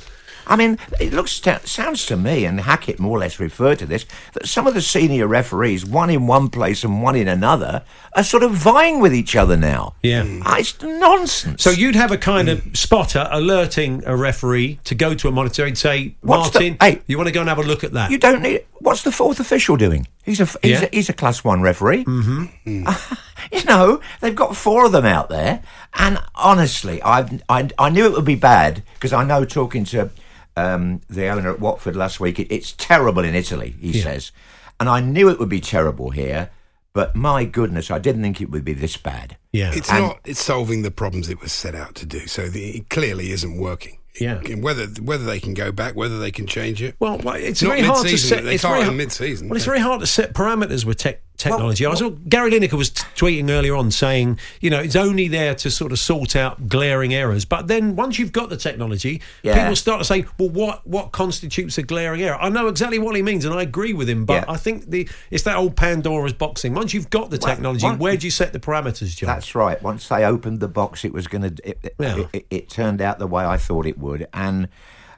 I 0.47 0.57
mean, 0.57 0.79
it 1.01 1.13
looks 1.13 1.41
sounds 1.65 2.07
to 2.07 2.17
me, 2.17 2.45
and 2.45 2.61
Hackett 2.61 2.99
more 2.99 3.17
or 3.17 3.21
less 3.21 3.39
referred 3.39 3.79
to 3.81 3.87
this, 3.87 4.05
that 4.35 4.47
some 4.49 4.67
of 4.67 4.75
the 4.75 4.83
senior 4.83 5.27
referees, 5.27 5.85
one 5.87 6.11
in 6.11 6.27
one 6.27 6.49
place 6.49 6.85
and 6.85 7.03
one 7.03 7.17
in 7.17 7.29
another, 7.29 7.83
are 8.17 8.25
sort 8.25 8.43
of 8.43 8.53
vying 8.53 9.01
with 9.01 9.15
each 9.15 9.35
other 9.37 9.57
now. 9.57 9.95
Yeah. 10.03 10.25
Ah, 10.45 10.59
It's 10.59 10.81
nonsense. 10.83 11.63
So 11.63 11.71
you'd 11.71 11.95
have 11.95 12.11
a 12.13 12.19
kind 12.19 12.49
of 12.49 12.63
spotter 12.77 13.29
alerting 13.31 14.03
a 14.07 14.17
referee 14.17 14.81
to 14.85 14.95
go 14.95 15.15
to 15.15 15.29
a 15.29 15.33
monitor 15.33 15.65
and 15.65 15.77
say, 15.79 16.15
What's 16.21 16.51
the- 16.51 16.59
Martin, 16.71 16.77
hey, 16.81 17.03
you 17.07 17.17
want 17.17 17.29
to 17.29 17.33
go 17.33 17.41
and 17.41 17.49
have 17.49 17.59
a 17.59 17.63
look 17.63 17.85
at 17.85 17.93
that? 17.93 18.11
You 18.11 18.19
don't 18.19 18.43
need. 18.43 18.65
What's 18.81 19.03
the 19.05 19.13
fourth 19.13 19.39
official 19.39 19.77
doing? 19.77 20.09
He's 20.25 20.41
a 20.41 20.45
he's, 20.61 20.81
Yeah. 20.81 20.83
a, 20.83 20.89
he's 20.93 21.09
a 21.09 21.13
class 21.13 21.45
one 21.45 21.63
referee. 21.63 22.05
Mm-hmm. 22.05 22.89
you 23.53 23.65
know, 23.65 24.01
they've 24.21 24.35
got 24.35 24.57
four 24.57 24.85
of 24.87 24.93
them 24.93 25.05
out 25.07 25.29
there, 25.29 25.63
and 25.95 26.19
honestly, 26.35 27.01
I've, 27.03 27.43
I 27.49 27.69
I 27.79 27.91
knew 27.91 28.07
it 28.07 28.13
would 28.13 28.25
be 28.25 28.35
bad 28.35 28.83
because 28.95 29.13
I 29.13 29.25
know 29.25 29.45
talking 29.45 29.85
to 29.87 30.11
um, 30.57 31.01
the 31.09 31.29
owner 31.29 31.51
at 31.51 31.61
Watford 31.61 31.97
last 31.97 32.21
week, 32.21 32.39
it, 32.39 32.53
it's 32.55 32.73
terrible 32.73 33.25
in 33.25 33.35
Italy. 33.35 33.75
He 33.81 33.93
Yeah. 33.93 34.03
says, 34.05 34.33
and 34.81 34.89
I 34.89 35.01
knew 35.01 35.29
it 35.29 35.39
would 35.39 35.49
be 35.49 35.61
terrible 35.61 36.11
here, 36.11 36.51
but 36.93 37.15
my 37.17 37.45
goodness, 37.45 37.91
I 37.91 37.99
didn't 37.99 38.23
think 38.23 38.41
it 38.41 38.51
would 38.51 38.65
be 38.65 38.75
this 38.75 38.97
bad. 38.97 39.37
yeah. 39.53 39.71
It's 39.75 39.91
And- 39.91 40.07
not. 40.07 40.21
It's 40.25 40.43
solving 40.45 40.83
the 40.83 40.91
problems 40.91 41.29
it 41.29 41.41
was 41.41 41.53
set 41.53 41.75
out 41.75 41.95
to 41.97 42.07
do. 42.07 42.27
So 42.27 42.49
the, 42.49 42.79
it 42.79 42.89
clearly 42.91 43.31
isn't 43.33 43.57
working. 43.59 43.99
Yeah. 44.21 44.41
Whether 44.57 44.87
whether 45.01 45.25
they 45.25 45.41
can 45.41 45.55
go 45.55 45.73
back, 45.73 45.95
whether 45.97 46.19
they 46.19 46.31
can 46.31 46.47
change 46.47 46.83
it. 46.83 46.97
Well, 47.01 47.17
well, 47.25 47.35
it's 47.35 47.63
Not 47.63 47.71
very 47.71 47.81
hard 47.83 48.07
to 48.07 48.19
set. 48.19 48.45
they 48.45 48.55
it's 48.57 48.63
can't 48.63 48.73
very 48.73 48.81
in 48.83 48.87
hard- 48.89 48.97
mid-season. 48.99 49.49
Well, 49.49 49.57
it's 49.57 49.65
very 49.65 49.81
hard 49.81 50.01
to 50.01 50.07
set 50.07 50.35
parameters 50.35 50.85
with 50.85 50.99
tech 50.99 51.23
technology. 51.43 51.85
I 51.87 51.95
saw 51.95 52.11
Gary 52.29 52.51
Lineker 52.51 52.75
was 52.75 52.91
t- 52.91 53.03
tweeting 53.17 53.51
earlier 53.51 53.75
on 53.77 53.91
saying, 53.91 54.39
you 54.61 54.71
know, 54.71 54.79
it's 54.81 54.97
only 54.97 55.29
there 55.29 55.55
to 55.57 55.71
sort 55.71 55.93
of 55.93 55.99
sort 55.99 56.37
out 56.37 56.69
glaring 56.69 57.13
errors. 57.15 57.45
But 57.45 57.67
then 57.69 57.97
once 57.97 58.19
you've 58.19 58.33
got 58.33 58.49
the 58.49 58.57
technology, 58.57 59.21
Yeah. 59.43 59.61
people 59.61 59.77
start 59.77 60.01
to 60.01 60.05
say, 60.05 60.25
well, 60.39 60.49
what 60.51 60.87
what 60.87 61.13
constitutes 61.13 61.79
a 61.79 61.83
glaring 61.83 62.23
error? 62.23 62.39
I 62.41 62.49
know 62.49 62.69
exactly 62.69 62.99
what 62.99 63.17
he 63.17 63.23
means, 63.23 63.45
and 63.45 63.55
I 63.55 63.63
agree 63.63 63.93
with 63.93 64.09
him. 64.09 64.25
But 64.25 64.45
Yeah. 64.47 64.53
I 64.53 64.57
think 64.57 64.91
the 64.91 65.09
it's 65.31 65.43
that 65.45 65.57
old 65.57 65.77
Pandora's 65.77 66.33
box 66.33 66.63
thing. 66.63 66.75
Once 66.75 66.95
you've 66.95 67.11
got 67.11 67.31
the 67.31 67.39
Well, 67.43 67.55
technology, 67.55 67.85
one- 67.87 67.99
where 67.99 68.17
do 68.17 68.27
you 68.27 68.31
set 68.31 68.53
the 68.53 68.61
parameters, 68.61 69.17
John? 69.17 69.27
That's 69.29 69.55
right. 69.55 69.83
Once 69.83 70.09
they 70.09 70.25
opened 70.25 70.61
the 70.61 70.69
box, 70.69 71.05
it 71.05 71.13
was 71.13 71.27
going 71.27 71.43
to. 71.43 71.69
It, 71.69 71.79
it- 71.83 71.95
it, 72.33 72.47
it 72.51 72.69
turned 72.69 73.01
out 73.03 73.19
the 73.19 73.27
way 73.27 73.45
I 73.45 73.57
thought 73.57 73.87
it 73.87 73.99
would, 73.99 74.27
and 74.33 74.69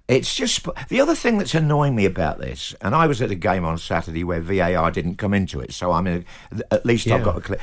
it's 0.09 0.35
just 0.35 0.67
the 0.89 1.01
other 1.01 1.15
thing 1.15 1.39
that's 1.39 1.55
annoying 1.55 1.95
me 1.95 2.05
about 2.05 2.39
this. 2.39 2.75
And 2.81 2.95
I 2.95 3.07
was 3.07 3.23
at 3.23 3.31
a 3.31 3.35
game 3.35 3.65
on 3.65 3.79
Saturday 3.79 4.25
where 4.25 4.41
VAR 4.41 4.91
didn't 4.91 5.17
come 5.17 5.33
into 5.33 5.61
it, 5.61 5.73
so 5.73 5.93
I'm 5.93 6.07
in, 6.07 6.25
at 6.71 6.85
least 6.85 7.07
Yeah. 7.07 7.17
I've 7.17 7.25
got 7.25 7.39
a 7.39 7.41
clip. 7.41 7.61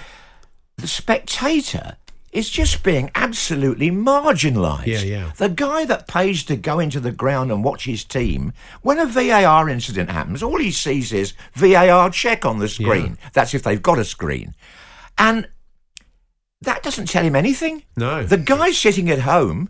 The 0.77 0.88
spectator 0.88 1.98
is 2.31 2.50
just 2.50 2.81
being 2.81 3.12
absolutely 3.13 3.91
marginalised. 3.91 4.88
Yeah, 4.88 5.01
yeah. 5.01 5.31
The 5.38 5.50
guy 5.50 5.86
that 5.86 6.07
pays 6.07 6.43
to 6.45 6.55
go 6.55 6.79
into 6.79 7.00
the 7.00 7.12
ground 7.12 7.51
and 7.51 7.63
watch 7.63 7.86
his 7.86 8.03
team, 8.03 8.53
when 8.81 8.98
a 9.00 9.05
VAR 9.05 9.69
incident 9.69 10.10
happens, 10.10 10.41
all 10.41 10.57
he 10.57 10.71
sees 10.71 11.12
is 11.12 11.33
VAR 11.53 12.10
check 12.10 12.45
on 12.45 12.60
the 12.60 12.69
screen. 12.69 13.17
That's 13.33 13.53
if 13.53 13.63
they've 13.63 13.81
got 13.81 14.00
a 14.00 14.05
screen. 14.05 14.55
And 15.17 15.50
that 16.62 16.83
doesn't 16.83 17.10
tell 17.10 17.24
him 17.24 17.36
anything. 17.36 17.83
No. 17.98 18.24
The 18.24 18.38
guy 18.38 18.71
sitting 18.71 19.10
at 19.10 19.19
home, 19.19 19.69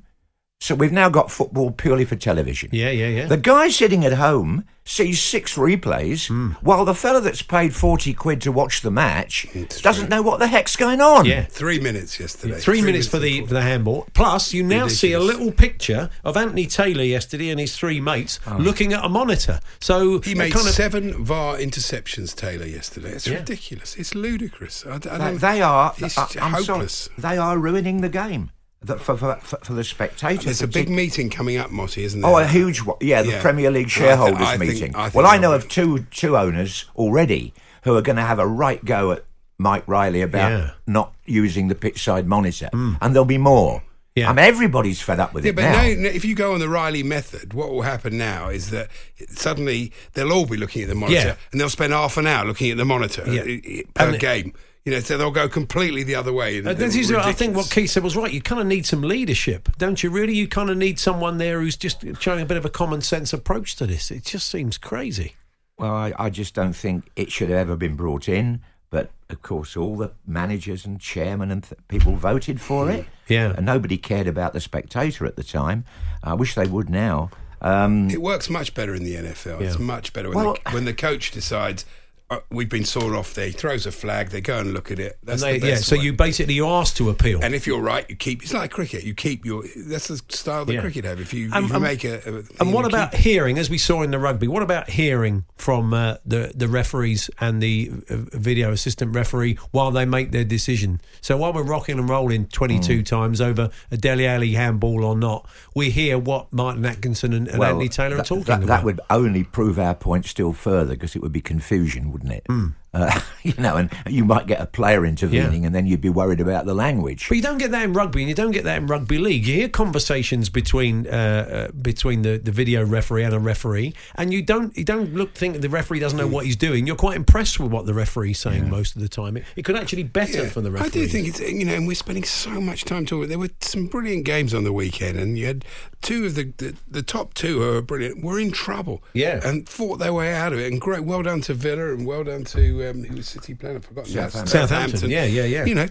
so 0.62 0.76
we've 0.76 0.92
now 0.92 1.10
got 1.10 1.32
football 1.32 1.72
purely 1.72 2.06
for 2.06 2.16
television. 2.16 2.70
yeah, 2.72 2.92
yeah, 2.92 3.08
yeah. 3.08 3.26
The 3.26 3.38
guy 3.38 3.70
sitting 3.70 4.06
at 4.06 4.14
home 4.14 4.64
sees 4.86 5.22
six 5.22 5.56
replays, 5.56 6.28
Hmm. 6.28 6.52
while 6.62 6.86
the 6.86 6.94
fella 6.96 7.20
that's 7.22 7.42
paid 7.42 7.74
40 7.76 8.14
quid 8.14 8.42
to 8.42 8.52
watch 8.52 8.82
the 8.82 8.92
match 8.92 9.48
doesn't 9.82 10.10
know 10.10 10.22
what 10.22 10.40
the 10.40 10.48
heck's 10.48 10.76
going 10.76 11.02
on. 11.02 11.26
yeah. 11.26 11.44
Three 11.46 11.80
minutes 11.80 12.20
yesterday. 12.20 12.60
Three, 12.60 12.82
minutes 12.82 13.08
for 13.08 13.18
the 13.20 13.46
for 13.46 13.54
the 13.56 13.62
handball. 13.62 14.08
Plus, 14.14 14.54
you 14.54 14.64
now 14.64 14.88
see 14.88 15.14
a 15.14 15.20
little 15.20 15.52
picture 15.52 16.10
of 16.24 16.36
Anthony 16.38 16.66
Taylor 16.68 17.04
yesterday 17.04 17.50
and 17.50 17.60
his 17.60 17.76
three 17.76 18.00
mates 18.00 18.40
looking 18.60 18.94
at 18.94 19.04
a 19.04 19.10
monitor. 19.10 19.60
So 19.80 20.20
He 20.22 20.36
made 20.36 20.54
kind 20.54 20.68
of, 20.68 20.74
seven 20.74 21.24
VAR 21.26 21.58
interceptions, 21.58 22.36
Taylor, 22.36 22.66
yesterday. 22.66 23.12
It's 23.12 23.28
Yeah. 23.28 23.38
ridiculous. 23.40 23.96
It's 23.96 24.14
ludicrous. 24.16 24.84
I, 24.86 24.96
I 25.10 25.32
They, 25.32 25.38
they 25.38 25.62
are. 25.62 25.94
It's 25.98 26.18
I, 26.18 26.28
I'm 26.42 26.54
hopeless. 26.54 27.10
sorry. 27.16 27.16
They 27.36 27.38
are 27.38 27.58
ruining 27.58 28.02
the 28.02 28.10
game 28.10 28.52
the, 28.84 28.98
for, 28.98 29.16
for, 29.18 29.36
for, 29.36 29.58
for 29.58 29.74
the 29.74 29.84
spectator. 29.84 30.44
There's 30.46 30.62
a 30.62 30.68
big 30.68 30.90
meeting 30.90 31.30
coming 31.30 31.58
up, 31.58 31.72
Motty, 31.72 32.04
isn't 32.04 32.22
there? 32.22 32.30
Oh, 32.32 32.38
a 32.38 32.48
huge 32.48 32.82
one. 32.84 32.98
Yeah, 33.02 33.22
the 33.22 33.32
Yeah. 33.32 33.42
Premier 33.42 33.70
League 33.72 33.86
Well, 33.86 33.90
I 33.90 33.90
thi- 33.90 34.00
shareholders 34.08 34.48
I 34.48 34.58
think- 34.58 34.72
meeting. 34.74 34.96
I 34.96 35.04
think 35.10 35.16
well, 35.16 35.26
I 35.28 35.38
know 35.38 35.54
of 35.54 35.68
two 35.70 36.00
two 36.12 36.36
owners 36.38 36.86
already 36.96 37.54
who 37.84 37.96
are 37.96 38.02
going 38.02 38.16
to 38.18 38.22
have 38.24 38.40
a 38.40 38.48
right 38.48 38.84
go 38.84 39.12
at 39.12 39.26
Mike 39.58 39.84
Riley 39.88 40.22
about 40.22 40.52
Yeah. 40.52 40.72
not 40.88 41.14
using 41.26 41.68
the 41.68 41.76
pitch 41.76 42.04
side 42.04 42.28
monitor, 42.28 42.70
hmm. 42.74 42.94
and 43.02 43.14
there'll 43.14 43.26
be 43.26 43.38
more. 43.38 43.84
Yeah. 44.16 44.30
I 44.30 44.34
mean, 44.34 44.44
everybody's 44.44 45.00
fed 45.02 45.20
up 45.22 45.34
with 45.34 45.46
Yeah, 45.46 45.52
it 45.52 45.56
but 45.56 45.62
now. 45.62 45.72
now, 45.84 45.84
now, 45.84 46.10
if 46.10 46.26
you 46.26 46.36
go 46.36 46.54
on 46.54 46.60
the 46.60 46.68
Riley 46.68 47.02
method, 47.02 47.54
what 47.54 47.70
will 47.72 47.84
happen 47.84 48.18
now 48.18 48.50
is 48.50 48.70
that 48.72 48.90
suddenly 49.30 49.94
they'll 50.14 50.34
all 50.34 50.46
be 50.46 50.58
looking 50.58 50.82
at 50.84 50.90
the 50.90 50.96
monitor 50.96 51.28
Yeah. 51.28 51.36
and 51.52 51.62
they'll 51.62 51.70
spend 51.70 51.94
half 51.94 52.18
an 52.18 52.28
hour 52.28 52.46
looking 52.46 52.72
at 52.72 52.78
the 52.78 52.84
monitor 52.86 53.24
Yeah. 53.26 53.44
i- 53.44 53.62
i- 53.66 53.84
per 53.94 54.10
And- 54.10 54.20
game. 54.20 54.54
You 54.86 54.92
know, 54.94 55.00
so 55.00 55.16
they'll 55.18 55.30
go 55.30 55.48
completely 55.48 56.02
the 56.04 56.16
other 56.16 56.34
way. 56.34 56.58
and 56.58 56.68
Uh, 56.68 56.74
this 56.74 56.96
is, 56.96 57.12
I 57.12 57.34
think 57.34 57.56
what. 57.56 57.70
Keith 57.70 57.92
said 57.92 58.04
was 58.04 58.16
right. 58.16 58.34
You 58.34 58.42
kind 58.42 58.60
of 58.60 58.66
need 58.68 58.86
some 58.88 59.02
leadership, 59.04 59.70
don't 59.78 60.02
you? 60.02 60.10
Really, 60.10 60.36
you 60.36 60.48
kind 60.48 60.70
of 60.72 60.78
need 60.78 61.00
someone 61.00 61.38
there 61.38 61.62
who's 61.62 61.78
just 61.78 62.04
showing 62.20 62.42
a 62.42 62.46
bit 62.46 62.58
of 62.58 62.66
a 62.66 62.70
common 62.70 63.02
sense 63.02 63.32
approach 63.32 63.76
to 63.76 63.86
this. 63.86 64.10
It 64.10 64.26
just 64.26 64.50
seems 64.50 64.80
crazy. 64.80 65.36
Well, 65.78 65.94
I, 65.94 66.14
I 66.18 66.30
just 66.32 66.56
don't 66.56 66.74
think 66.74 67.10
it 67.16 67.32
should 67.32 67.50
have 67.50 67.60
ever 67.60 67.76
been 67.76 67.96
brought 67.96 68.28
in. 68.28 68.62
But 68.90 69.10
of 69.30 69.42
course, 69.42 69.78
all 69.78 69.96
the 69.96 70.12
managers 70.28 70.86
and 70.86 71.00
chairmen 71.00 71.50
and 71.52 71.64
th- 71.64 71.80
people 71.88 72.16
voted 72.16 72.60
for 72.60 72.90
it. 72.92 73.06
Yeah. 73.28 73.54
and 73.56 73.66
nobody 73.66 73.98
cared 73.98 74.28
about 74.28 74.52
the 74.52 74.60
spectator 74.60 75.26
at 75.26 75.38
the 75.38 75.44
time. 75.44 75.86
I 76.22 76.34
wish 76.34 76.54
they 76.56 76.68
would 76.68 76.90
now. 76.90 77.30
Um, 77.62 78.10
It 78.10 78.22
works 78.22 78.50
much 78.50 78.74
better 78.74 78.94
in 78.94 79.06
the 79.06 79.16
NFL. 79.16 79.62
It's 79.62 79.80
much 79.80 80.12
better 80.12 80.28
when, 80.30 80.38
Well- 80.44 80.58
the, 80.66 80.72
when 80.72 80.84
the 80.86 80.94
coach 80.94 81.32
decides. 81.32 81.86
Uh, 82.32 82.40
we've 82.50 82.70
been 82.70 82.86
sawn 82.86 83.14
off 83.14 83.34
there. 83.34 83.48
He 83.48 83.52
throws 83.52 83.86
a 83.86 83.92
flag. 83.92 84.30
They 84.30 84.40
go 84.40 84.58
and 84.58 84.74
look 84.74 84.90
at 84.90 85.00
it. 85.00 85.18
That's 85.22 85.42
they, 85.42 85.60
the 85.60 85.68
yeah, 85.68 85.76
so 85.76 85.98
way. 85.98 86.04
you 86.04 86.14
basically 86.14 86.54
you 86.54 86.66
asked 86.66 86.96
to 86.96 87.10
appeal. 87.10 87.42
And 87.44 87.54
if 87.54 87.68
you're 87.68 87.82
right, 87.82 88.10
you 88.10 88.16
keep. 88.16 88.42
It's 88.42 88.54
like 88.54 88.72
cricket. 88.72 89.04
You 89.04 89.14
keep 89.14 89.44
your. 89.46 89.66
That's 89.76 90.08
the 90.08 90.16
style 90.30 90.64
that 90.64 90.74
Yeah. 90.74 90.80
cricket 90.80 91.04
have. 91.04 91.20
If 91.20 91.34
you, 91.34 91.52
And- 91.54 91.66
if 91.66 91.72
you 91.72 91.76
and- 91.76 91.84
make 91.84 92.06
a. 92.06 92.20
a 92.26 92.44
And 92.62 92.72
what 92.72 92.86
about 92.86 93.12
keep- 93.12 93.20
hearing, 93.20 93.58
as 93.60 93.70
we 93.70 93.78
saw 93.78 94.02
in 94.02 94.12
the 94.12 94.18
rugby? 94.18 94.48
What 94.48 94.64
about 94.64 94.90
hearing 94.92 95.44
from 95.58 95.94
uh, 95.94 96.16
the 96.26 96.54
the 96.56 96.70
referees 96.70 97.30
and 97.42 97.62
the 97.62 97.92
uh, 98.10 98.16
video 98.32 98.72
assistant 98.72 99.14
referee 99.14 99.58
while 99.72 99.92
they 99.92 100.06
make 100.06 100.32
their 100.32 100.46
decision? 100.46 101.02
So 101.20 101.36
while 101.36 101.52
we're 101.52 101.64
rocking 101.64 102.00
and 102.00 102.08
rolling 102.08 102.46
twenty 102.46 102.80
two 102.80 103.04
times 103.04 103.42
over 103.42 103.70
a 103.92 103.98
Dele 103.98 104.26
Alli 104.26 104.54
handball 104.54 105.04
or 105.04 105.18
not, 105.18 105.50
we 105.76 105.90
hear 105.90 106.18
what 106.18 106.54
Martin 106.54 106.86
Atkinson 106.86 107.34
and, 107.34 107.50
and 107.50 107.62
Anthony 107.62 107.90
Taylor 107.90 108.16
that, 108.16 108.22
are 108.32 108.38
talking 108.38 108.44
that, 108.46 108.64
about. 108.64 108.68
that 108.68 108.86
would 108.86 109.02
only 109.10 109.44
prove 109.44 109.78
our 109.78 109.96
point 109.96 110.26
still 110.26 110.54
further 110.54 110.94
because 110.94 111.14
it 111.14 111.22
would 111.22 111.34
be 111.34 111.42
confusion, 111.42 112.14
wouldn't 112.24 112.44
it? 112.48 112.81
Uh, 112.94 113.22
you 113.44 113.54
know, 113.58 113.78
and 113.78 113.90
you 114.08 114.26
might 114.26 114.48
get 114.48 114.60
a 114.60 114.66
player 114.66 115.06
intervening, 115.06 115.62
Yeah. 115.62 115.68
and 115.68 115.74
then 115.76 115.86
you'd 115.88 116.02
be 116.02 116.10
worried 116.10 116.42
about 116.42 116.66
the 116.66 116.74
language. 116.74 117.28
But 117.30 117.36
you 117.38 117.42
don't 117.44 117.58
get 117.58 117.72
that 117.72 117.84
in 117.84 117.94
rugby, 117.94 118.22
and 118.22 118.28
you 118.30 118.36
don't 118.36 118.52
get 118.52 118.66
that 118.66 118.78
in 118.78 118.88
rugby 118.88 119.18
league. 119.18 119.48
You 119.48 119.56
hear 119.56 119.70
conversations 119.70 120.50
between 120.50 121.08
uh, 121.08 121.70
uh, 121.70 121.72
between 121.72 122.22
the, 122.24 122.38
the 122.38 122.52
video 122.52 122.86
referee 122.86 123.24
and 123.24 123.34
a 123.34 123.40
referee, 123.40 123.94
and 124.16 124.34
you 124.34 124.42
don't 124.42 124.76
you 124.78 124.84
don't 124.84 125.14
look 125.14 125.34
think 125.34 125.62
the 125.62 125.70
referee 125.70 126.00
doesn't 126.00 126.18
know 126.18 126.28
what 126.28 126.46
he's 126.46 126.58
doing. 126.58 126.86
You're 126.86 126.96
quite 126.98 127.16
impressed 127.16 127.60
with 127.60 127.72
what 127.72 127.86
the 127.86 127.94
referee's 127.94 128.40
saying 128.40 128.70
most 128.70 128.96
of 128.96 129.02
the 129.02 129.08
time. 129.10 129.38
It, 129.38 129.46
it 129.56 129.64
could 129.66 129.76
actually 129.78 130.04
be 130.04 130.10
better 130.10 130.44
Yeah, 130.44 130.50
for 130.50 130.62
the 130.62 130.72
referee. 130.72 130.88
I 130.88 130.90
do 130.90 131.08
think 131.08 131.28
it's 131.30 131.40
you 131.40 131.64
know, 131.66 131.74
and 131.74 131.88
we're 131.88 131.96
spending 131.96 132.24
so 132.26 132.60
much 132.62 132.84
time 132.86 133.06
talking. 133.06 133.30
There 133.30 133.40
were 133.40 133.50
some 133.62 133.88
brilliant 133.88 134.26
games 134.26 134.54
on 134.54 134.64
the 134.66 134.74
weekend, 134.74 135.18
and 135.18 135.38
you 135.38 135.46
had 135.48 135.64
two 136.02 136.26
of 136.26 136.36
the 136.36 136.52
the, 136.58 136.76
the 136.90 137.02
top 137.04 137.34
two 137.36 137.60
who 137.62 137.78
are 137.78 137.82
brilliant 137.82 138.24
were 138.24 138.40
in 138.40 138.52
trouble. 138.52 139.02
Yeah. 139.14 139.40
and 139.46 139.68
fought 139.70 140.00
their 140.00 140.14
way 140.14 140.34
out 140.34 140.52
of 140.52 140.60
it. 140.60 140.72
And 140.72 140.82
great, 140.82 141.06
well 141.06 141.22
done 141.24 141.40
to 141.42 141.54
Villa, 141.54 141.94
and 141.94 142.06
well 142.06 142.24
done 142.26 142.44
to 142.46 142.81
um, 142.90 143.04
who 143.04 143.18
was 143.18 143.28
City 143.28 143.56
playing. 143.56 143.78
I've 143.78 143.86
forgotten. 143.86 144.12
Southampton. 144.12 144.48
Southampton, 144.48 145.10
yeah, 145.10 145.26
yeah, 145.26 145.46
yeah. 145.46 145.66
You 145.66 145.76
know. 145.76 145.88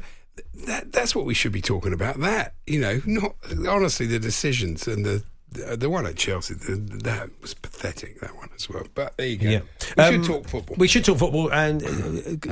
That 0.66 0.92
that's 0.92 1.14
what 1.14 1.26
we 1.26 1.34
should 1.34 1.52
be 1.52 1.60
talking 1.60 1.92
about. 1.92 2.18
That 2.20 2.54
you 2.66 2.80
know, 2.80 3.02
not 3.04 3.34
honestly 3.68 4.06
the 4.06 4.18
decisions 4.18 4.88
and 4.88 5.04
the 5.04 5.22
the, 5.52 5.76
the 5.76 5.90
one 5.90 6.06
at 6.06 6.16
Chelsea. 6.16 6.54
The, 6.54 6.76
that 7.04 7.28
was 7.42 7.54
pathetic. 7.54 8.20
That 8.20 8.36
one 8.36 8.48
as 8.54 8.68
well. 8.68 8.84
But 8.94 9.16
there 9.16 9.26
you 9.26 9.36
go. 9.36 9.48
Yeah. 9.50 9.60
We 9.96 10.02
Um, 10.04 10.14
should 10.14 10.24
talk 10.24 10.48
football. 10.48 10.76
We 10.78 10.88
should 10.88 11.04
talk 11.04 11.18
football, 11.18 11.52
and 11.52 11.82
uh, 11.82 12.48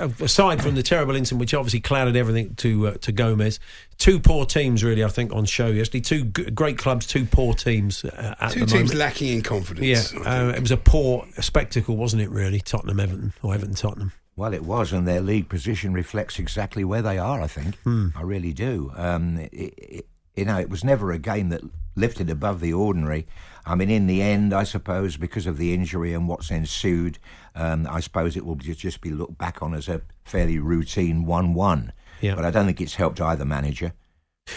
uh, 0.00 0.08
aside 0.20 0.62
from 0.62 0.74
the 0.74 0.82
terrible 0.82 1.16
incident, 1.16 1.40
which 1.40 1.54
obviously 1.54 1.80
clouded 1.80 2.16
everything 2.16 2.54
to 2.56 2.88
uh, 2.88 2.92
to 3.02 3.12
Gomes, 3.12 3.58
two 3.98 4.20
poor 4.20 4.44
teams 4.46 4.84
really, 4.84 5.04
I 5.04 5.08
think, 5.08 5.32
on 5.32 5.44
show 5.44 5.68
yesterday. 5.68 6.00
Two 6.02 6.24
g- 6.24 6.50
great 6.50 6.78
clubs, 6.78 7.06
two 7.06 7.24
poor 7.24 7.54
teams 7.54 8.04
uh, 8.04 8.34
at 8.40 8.52
Two 8.52 8.60
the 8.60 8.66
teams 8.66 8.72
moment. 8.90 8.94
lacking 8.98 9.28
in 9.28 9.42
confidence. 9.42 10.12
yeah, 10.12 10.20
uh, 10.20 10.48
it 10.50 10.60
was 10.60 10.70
a 10.70 10.76
poor 10.76 11.26
spectacle, 11.40 11.96
wasn't 11.96 12.22
it? 12.22 12.30
Really, 12.30 12.60
Tottenham, 12.60 13.00
Everton, 13.00 13.32
or 13.42 13.54
Everton, 13.54 13.74
Tottenham. 13.74 14.12
Well, 14.34 14.54
it 14.54 14.64
was, 14.64 14.94
and 14.94 15.06
their 15.06 15.20
league 15.20 15.50
position 15.50 15.92
reflects 15.92 16.38
exactly 16.38 16.84
where 16.84 17.02
they 17.02 17.18
are. 17.18 17.42
I 17.42 17.46
think 17.48 17.76
Hmm. 17.84 18.08
I 18.16 18.22
really 18.22 18.54
do. 18.54 18.90
Um, 18.96 19.38
it, 19.38 19.74
it, 19.76 20.06
you 20.36 20.44
know, 20.44 20.58
it 20.58 20.70
was 20.70 20.84
never 20.84 21.12
a 21.12 21.18
game 21.18 21.50
that 21.50 21.62
lifted 21.94 22.30
above 22.30 22.60
the 22.60 22.72
ordinary. 22.72 23.26
I 23.64 23.74
mean, 23.74 23.90
in 23.90 24.06
the 24.06 24.22
end, 24.22 24.52
I 24.52 24.64
suppose 24.64 25.16
because 25.16 25.46
of 25.46 25.56
the 25.56 25.72
injury 25.72 26.12
and 26.14 26.26
what's 26.28 26.50
ensued, 26.50 27.18
um, 27.54 27.86
I 27.88 28.00
suppose 28.00 28.36
it 28.36 28.44
will 28.44 28.56
just 28.56 29.00
be 29.00 29.10
looked 29.10 29.38
back 29.38 29.62
on 29.62 29.74
as 29.74 29.88
a 29.88 30.02
fairly 30.24 30.58
routine 30.58 31.26
one-one. 31.26 31.92
Yeah. 32.20 32.34
But 32.34 32.44
I 32.44 32.50
don't 32.50 32.66
think 32.66 32.80
it's 32.80 32.94
helped 32.94 33.20
either 33.20 33.44
manager. 33.44 33.92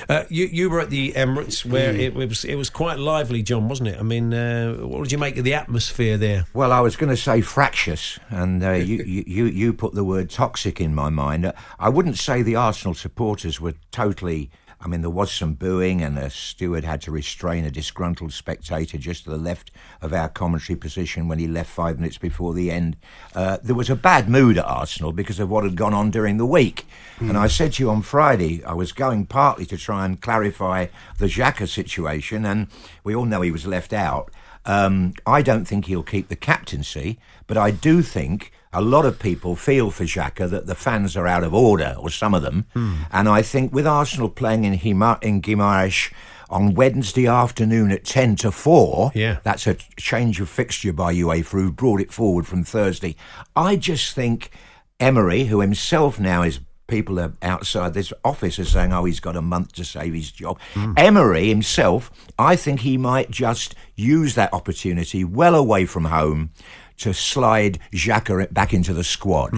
Uh, 0.10 0.24
you 0.30 0.46
you 0.46 0.70
were 0.70 0.80
at 0.80 0.90
the 0.90 1.14
Emirates 1.14 1.64
where 1.64 1.94
it 1.94 2.16
was 2.16 2.44
it 2.44 2.56
was 2.56 2.72
quite 2.72 2.98
lively, 2.98 3.44
John, 3.44 3.70
wasn't 3.70 3.90
it? 3.90 4.00
I 4.00 4.04
mean, 4.04 4.34
uh, 4.34 4.74
what 4.78 5.04
did 5.04 5.12
you 5.12 5.20
make 5.20 5.38
of 5.38 5.44
the 5.44 5.54
atmosphere 5.54 6.18
there? 6.18 6.48
Well, 6.54 6.72
I 6.72 6.80
was 6.80 6.96
going 6.96 7.12
to 7.12 7.18
say 7.18 7.42
fractious, 7.42 8.20
and 8.30 8.64
uh, 8.64 8.72
you, 8.72 9.04
you, 9.06 9.24
you 9.28 9.46
you 9.46 9.74
put 9.74 9.94
the 9.94 10.04
word 10.04 10.32
toxic 10.32 10.82
in 10.82 10.96
my 10.96 11.10
mind. 11.10 11.46
Uh, 11.46 11.54
I 11.80 11.90
wouldn't 11.90 12.18
say 12.18 12.42
the 12.42 12.56
Arsenal 12.56 12.96
supporters 12.96 13.62
were 13.62 13.76
totally. 13.92 14.50
I 14.82 14.88
mean, 14.88 15.02
there 15.02 15.10
was 15.10 15.32
some 15.32 15.54
booing, 15.54 16.02
and 16.02 16.18
a 16.18 16.30
steward 16.30 16.84
had 16.84 17.02
to 17.02 17.12
restrain 17.12 17.66
a 17.66 17.72
disgruntled 17.72 18.34
spectator 18.34 18.98
just 18.98 19.24
to 19.24 19.30
the 19.30 19.38
left 19.38 19.72
of 20.02 20.14
our 20.14 20.30
commentary 20.30 20.78
position 20.78 21.28
when 21.28 21.40
he 21.40 21.48
left 21.48 21.70
five 21.70 22.00
minutes 22.00 22.18
before 22.18 22.54
the 22.54 22.70
end. 22.70 22.98
Uh, 23.34 23.58
there 23.64 23.76
was 23.76 23.90
a 23.90 23.96
bad 23.96 24.30
mood 24.30 24.58
at 24.58 24.66
Arsenal 24.66 25.12
because 25.12 25.40
of 25.40 25.50
what 25.50 25.64
had 25.64 25.76
gone 25.76 25.94
on 25.94 26.12
during 26.12 26.38
the 26.38 26.46
week. 26.46 26.86
And 27.20 27.38
I 27.38 27.48
said 27.48 27.74
to 27.74 27.84
you 27.84 27.90
on 27.90 28.02
Friday, 28.02 28.64
I 28.64 28.74
was 28.74 28.92
going 28.92 29.26
partly 29.26 29.66
to 29.68 29.78
try 29.78 30.06
and 30.06 30.22
clarify 30.22 30.88
the 31.18 31.28
Xhaka 31.28 31.68
situation, 31.68 32.46
and 32.46 32.68
we 33.04 33.16
all 33.16 33.26
know 33.26 33.42
he 33.42 33.52
was 33.52 33.66
left 33.66 33.94
out. 33.94 34.30
Um, 34.66 35.14
I 35.26 35.42
don't 35.42 35.66
think 35.66 35.86
he'll 35.86 36.04
keep 36.04 36.28
the 36.28 36.36
captaincy, 36.36 37.20
but 37.48 37.58
I 37.58 37.72
do 37.72 38.02
think 38.02 38.52
a 38.76 38.82
lot 38.82 39.06
of 39.06 39.18
people 39.20 39.56
feel 39.56 39.90
for 39.92 40.04
Xhaka 40.04 40.50
that 40.50 40.68
the 40.68 40.76
fans 40.76 41.16
are 41.18 41.28
out 41.28 41.44
of 41.44 41.54
order, 41.54 41.96
or 41.98 42.10
some 42.10 42.34
of 42.34 42.42
them. 42.44 42.66
Hmm. 42.74 42.94
And 43.12 43.28
I 43.30 43.42
think 43.42 43.74
with 43.74 43.88
Arsenal 43.88 44.30
playing 44.30 44.64
in, 44.66 44.78
Hima- 44.78 45.24
in 45.24 45.42
Guimaraes 45.42 46.12
on 46.50 46.76
Wednesday 46.76 47.26
afternoon 47.26 47.92
at 47.92 48.06
10 48.06 48.36
to 48.38 48.52
4, 48.52 49.12
Yeah. 49.16 49.38
that's 49.44 49.66
a 49.66 49.76
change 49.98 50.40
of 50.42 50.50
fixture 50.50 50.94
by 50.94 51.14
UEFA, 51.14 51.52
who 51.52 51.72
brought 51.72 52.02
it 52.02 52.12
forward 52.14 52.46
from 52.46 52.64
Thursday. 52.64 53.16
I 53.56 53.76
just 53.78 54.14
think 54.14 54.52
Emery, 55.00 55.46
who 55.46 55.62
himself 55.62 56.20
now 56.20 56.44
is 56.44 56.60
people 56.88 57.20
are 57.20 57.34
outside 57.42 57.96
this 57.96 58.14
office 58.24 58.60
are 58.60 58.64
saying, 58.66 58.94
oh, 58.94 59.06
he's 59.06 59.20
got 59.20 59.36
a 59.36 59.42
month 59.42 59.74
to 59.74 59.84
save 59.84 60.14
his 60.14 60.32
job. 60.32 60.60
Hmm. 60.76 60.94
Emery 60.98 61.50
himself, 61.50 62.12
I 62.38 62.56
think 62.56 62.82
he 62.82 62.96
might 62.96 63.32
just 63.32 63.74
use 63.96 64.36
that 64.36 64.54
opportunity 64.54 65.24
well 65.24 65.56
away 65.56 65.86
from 65.88 66.06
home 66.06 66.52
to 66.98 67.14
slide 67.14 67.80
Xhaka 67.94 68.52
back 68.54 68.74
into 68.74 68.94
the 68.94 69.04
squad. 69.04 69.52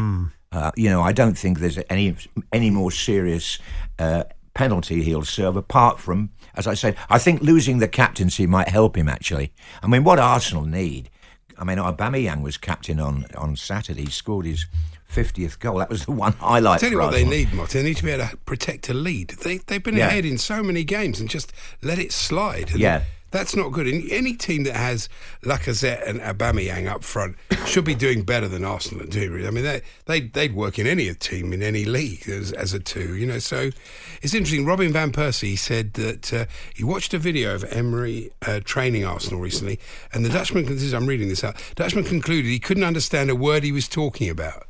Uh, 0.51 0.71
you 0.75 0.89
know, 0.89 1.01
I 1.01 1.11
don't 1.11 1.37
think 1.37 1.59
there's 1.59 1.77
any 1.89 2.15
any 2.53 2.69
more 2.69 2.91
serious 2.91 3.59
uh, 3.99 4.23
penalty 4.53 5.03
he'll 5.03 5.23
serve 5.25 5.55
apart 5.57 5.99
from, 5.99 6.29
as 6.55 6.65
I 6.67 6.73
said, 6.73 6.95
I 7.09 7.19
think 7.19 7.41
losing 7.41 7.79
the 7.79 7.87
captaincy 7.87 8.47
might 8.47 8.69
help 8.69 8.95
him 8.97 9.07
actually. 9.09 9.51
I 9.83 9.87
mean, 9.87 10.03
what 10.03 10.19
Arsenal 10.19 10.65
need. 10.65 11.09
I 11.59 11.63
mean, 11.63 11.77
Aubameyang 11.79 12.41
was 12.43 12.57
captain 12.57 12.99
on 12.99 13.25
on 13.35 13.55
Saturday. 13.55 14.05
He 14.05 14.09
scored 14.11 14.45
his 14.45 14.67
fiftieth 15.05 15.59
goal. 15.59 15.79
That 15.79 15.89
was 15.89 16.05
the 16.05 16.11
one 16.11 16.33
highlight. 16.33 16.79
Tell 16.79 16.91
you 16.91 16.99
what 16.99 17.11
they 17.11 17.25
need, 17.25 17.51
Martin. 17.53 17.81
They 17.81 17.89
need 17.89 17.97
to 17.97 18.03
be 18.03 18.11
able 18.11 18.27
to 18.27 18.37
protect 18.37 18.89
a 18.89 18.93
lead. 18.93 19.29
They 19.43 19.57
they've 19.57 19.83
been 19.83 19.97
Yeah. 19.97 20.07
ahead 20.07 20.23
in 20.25 20.37
so 20.37 20.63
many 20.63 20.83
games 20.83 21.19
and 21.19 21.29
just 21.29 21.51
let 21.81 21.99
it 21.99 22.11
slide. 22.13 22.69
And 22.71 22.79
Yeah. 22.79 23.03
That's 23.31 23.55
not 23.55 23.69
good. 23.73 23.87
And 23.87 24.09
any 24.09 24.33
team 24.33 24.63
that 24.63 24.75
has 24.75 25.09
Lacazette 25.43 26.07
and 26.07 26.19
Aubameyang 26.21 26.87
up 26.87 27.03
front 27.03 27.35
should 27.65 27.83
be 27.83 27.95
doing 27.95 28.23
better 28.23 28.47
than 28.47 28.63
Arsenal 28.63 29.03
are 29.03 29.07
doing. 29.07 29.45
I 29.45 29.51
mean, 29.51 29.63
they, 29.63 29.81
they, 30.05 30.21
they'd 30.21 30.55
work 30.55 30.79
in 30.79 30.87
any 30.87 31.13
team 31.13 31.51
in 31.51 31.61
any 31.61 31.83
league 31.85 32.27
as, 32.29 32.51
as 32.53 32.73
a 32.73 32.79
two, 32.79 33.15
you 33.15 33.25
know. 33.25 33.39
So 33.39 33.71
it's 34.21 34.33
interesting. 34.33 34.65
Robin 34.65 34.93
Van 34.93 35.11
Persie 35.11 35.57
said 35.57 35.93
that 35.93 36.33
uh, 36.33 36.45
he 36.73 36.83
watched 36.83 37.13
a 37.13 37.19
video 37.19 37.53
of 37.53 37.65
Emery 37.65 38.31
uh, 38.45 38.61
training 38.63 39.05
Arsenal 39.05 39.41
recently, 39.41 39.79
and 40.13 40.23
the 40.23 40.29
Dutchman, 40.29 40.65
this 40.65 40.81
is, 40.81 40.93
I'm 40.93 41.07
reading 41.07 41.27
this 41.27 41.43
out, 41.43 41.55
Dutchman 41.75 42.05
concluded 42.05 42.45
he 42.45 42.59
couldn't 42.59 42.83
understand 42.83 43.29
a 43.29 43.35
word 43.35 43.63
he 43.63 43.71
was 43.71 43.87
talking 43.87 44.29
about. 44.29 44.67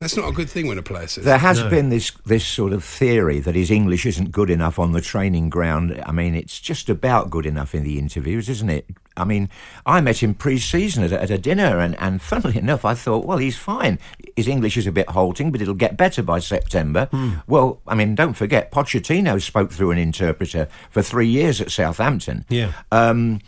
That's 0.00 0.14
not 0.14 0.28
a 0.28 0.32
good 0.32 0.50
thing 0.50 0.66
when 0.66 0.76
a 0.76 0.82
player 0.82 1.06
says 1.06 1.24
There 1.24 1.32
that. 1.34 1.40
has 1.40 1.62
been 1.62 1.88
this 1.88 2.10
this 2.26 2.46
sort 2.46 2.74
of 2.74 2.84
theory 2.84 3.40
that 3.40 3.54
his 3.54 3.70
English 3.70 4.04
isn't 4.04 4.30
good 4.30 4.50
enough 4.50 4.78
on 4.78 4.92
the 4.92 5.00
training 5.00 5.48
ground. 5.48 6.02
I 6.04 6.12
mean, 6.12 6.34
it's 6.34 6.60
just 6.60 6.90
about 6.90 7.30
good 7.30 7.46
enough 7.46 7.74
in 7.74 7.82
the 7.82 7.98
interviews, 7.98 8.50
isn't 8.50 8.68
it? 8.68 8.84
I 9.16 9.24
mean, 9.24 9.48
I 9.86 10.02
met 10.02 10.22
him 10.22 10.34
pre-season 10.34 11.02
at 11.04 11.12
a, 11.12 11.22
at 11.22 11.30
a 11.30 11.38
dinner, 11.38 11.78
and, 11.78 11.98
and 11.98 12.20
funnily 12.20 12.58
enough, 12.58 12.84
I 12.84 12.92
thought, 12.92 13.24
well, 13.24 13.38
he's 13.38 13.56
fine. 13.56 13.98
His 14.36 14.46
English 14.46 14.76
is 14.76 14.86
a 14.86 14.92
bit 14.92 15.08
halting, 15.08 15.52
but 15.52 15.62
it'll 15.62 15.72
get 15.72 15.96
better 15.96 16.22
by 16.22 16.40
September. 16.40 17.08
Well, 17.46 17.80
I 17.86 17.94
mean, 17.94 18.14
don't 18.14 18.34
forget, 18.34 18.70
Pochettino 18.70 19.40
spoke 19.40 19.72
through 19.72 19.92
an 19.92 19.96
interpreter 19.98 20.68
for 20.90 21.00
three 21.00 21.28
years 21.28 21.62
at 21.62 21.70
Southampton. 21.70 22.44
Yeah. 22.50 22.72
Um, 22.92 23.40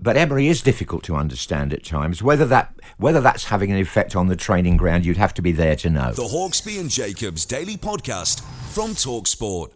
but 0.00 0.16
Emery 0.16 0.48
is 0.48 0.62
difficult 0.62 1.02
to 1.04 1.16
understand 1.16 1.72
at 1.72 1.84
times. 1.84 2.22
Whether 2.22 2.46
that 2.46 2.74
whether 2.98 3.20
that's 3.20 3.44
having 3.44 3.70
an 3.70 3.78
effect 3.78 4.16
on 4.16 4.28
the 4.28 4.36
training 4.36 4.76
ground, 4.76 5.04
you'd 5.04 5.16
have 5.16 5.34
to 5.34 5.42
be 5.42 5.52
there 5.52 5.76
to 5.76 5.90
know. 5.90 6.12
The 6.12 6.22
Hawksbee 6.22 6.80
and 6.80 6.90
Jacobs 6.90 7.44
Daily 7.44 7.76
Podcast 7.76 8.40
from 8.72 8.90
Talksport. 8.90 9.72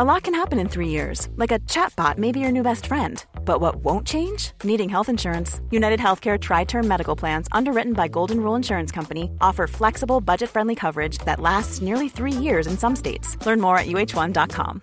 A 0.00 0.04
lot 0.04 0.22
can 0.22 0.34
happen 0.34 0.60
in 0.60 0.68
three 0.68 0.90
years, 0.90 1.28
like 1.34 1.50
a 1.50 1.58
chatbot 1.60 2.18
may 2.18 2.30
be 2.30 2.38
your 2.38 2.52
new 2.52 2.62
best 2.62 2.86
friend. 2.86 3.24
But 3.44 3.60
what 3.60 3.76
won't 3.76 4.06
change? 4.06 4.52
Needing 4.62 4.88
health 4.88 5.08
insurance. 5.08 5.60
United 5.72 5.98
Healthcare 5.98 6.38
Tri 6.38 6.62
Term 6.62 6.86
Medical 6.86 7.16
Plans, 7.16 7.48
underwritten 7.50 7.94
by 7.94 8.06
Golden 8.06 8.40
Rule 8.40 8.54
Insurance 8.54 8.92
Company, 8.92 9.32
offer 9.40 9.66
flexible, 9.66 10.20
budget 10.20 10.50
friendly 10.50 10.76
coverage 10.76 11.18
that 11.24 11.40
lasts 11.40 11.80
nearly 11.80 12.08
three 12.08 12.30
years 12.30 12.68
in 12.68 12.78
some 12.78 12.94
states. 12.94 13.44
Learn 13.44 13.60
more 13.60 13.76
at 13.76 13.86
uh1.com. 13.86 14.82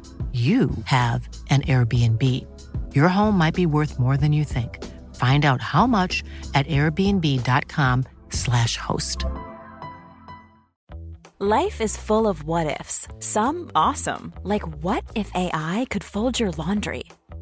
you 0.31 0.71
have 0.85 1.27
an 1.49 1.63
Airbnb. 1.63 2.23
Your 2.95 3.09
home 3.09 3.37
might 3.37 3.53
be 3.53 3.65
worth 3.65 3.99
more 3.99 4.15
than 4.15 4.31
you 4.31 4.45
think. 4.45 4.81
Find 5.15 5.43
out 5.43 5.61
how 5.61 5.85
much 5.85 6.23
at 6.53 6.65
airbnb.com/slash 6.67 8.77
host. 8.77 9.25
Life 11.39 11.81
is 11.81 11.97
full 11.97 12.27
of 12.27 12.43
what 12.43 12.79
ifs. 12.79 13.07
Some 13.19 13.71
awesome, 13.73 14.31
like 14.43 14.61
what 14.83 15.03
if 15.15 15.31
AI 15.33 15.87
could 15.89 16.03
fold 16.03 16.39
your 16.39 16.51
laundry? 16.51 17.05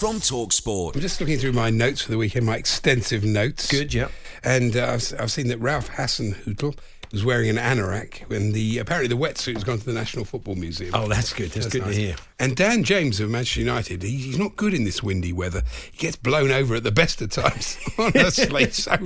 from 0.00 0.16
Talksport. 0.16 0.94
I'm 0.94 1.02
just 1.02 1.20
looking 1.20 1.36
through 1.36 1.52
my 1.52 1.68
notes 1.68 2.00
for 2.00 2.10
the 2.10 2.16
weekend, 2.16 2.46
my 2.46 2.56
extensive 2.56 3.22
notes. 3.22 3.70
Good, 3.70 3.92
yeah. 3.92 4.08
And 4.42 4.74
uh, 4.74 4.92
I've, 4.94 5.20
I've 5.20 5.30
seen 5.30 5.48
that 5.48 5.58
Ralph 5.58 5.90
Hasenhüttl 5.90 6.74
was 7.12 7.22
wearing 7.22 7.50
an 7.50 7.56
anorak 7.56 8.20
when 8.30 8.52
the 8.52 8.78
apparently 8.78 9.14
the 9.14 9.22
wetsuit 9.22 9.52
has 9.52 9.62
gone 9.62 9.78
to 9.78 9.84
the 9.84 9.92
National 9.92 10.24
Football 10.24 10.54
Museum. 10.54 10.92
Oh, 10.94 11.06
that's 11.06 11.34
good. 11.34 11.50
That's, 11.50 11.66
good 11.66 11.82
nice. 11.82 11.94
to 11.96 12.00
hear. 12.00 12.16
And 12.38 12.56
Dan 12.56 12.82
James 12.82 13.20
of 13.20 13.28
Manchester 13.28 13.60
United, 13.60 14.02
he, 14.02 14.16
he's 14.16 14.38
not 14.38 14.56
good 14.56 14.72
in 14.72 14.84
this 14.84 15.02
windy 15.02 15.34
weather. 15.34 15.60
He 15.92 15.98
gets 15.98 16.16
blown 16.16 16.50
over 16.50 16.76
at 16.76 16.82
the 16.82 16.92
best 16.92 17.20
of 17.20 17.30
times. 17.30 17.78
Honestly, 17.98 18.70
so 18.70 18.96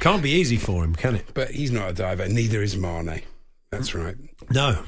Can't 0.00 0.22
be 0.22 0.30
easy 0.30 0.56
for 0.56 0.82
him, 0.84 0.94
can 0.94 1.16
it? 1.16 1.26
but 1.34 1.50
he's 1.50 1.70
not 1.70 1.90
a 1.90 1.92
diver. 1.92 2.26
Neither 2.26 2.62
is 2.62 2.78
Mane. 2.78 3.20
That's 3.70 3.94
right. 3.94 4.16
No, 4.50 4.82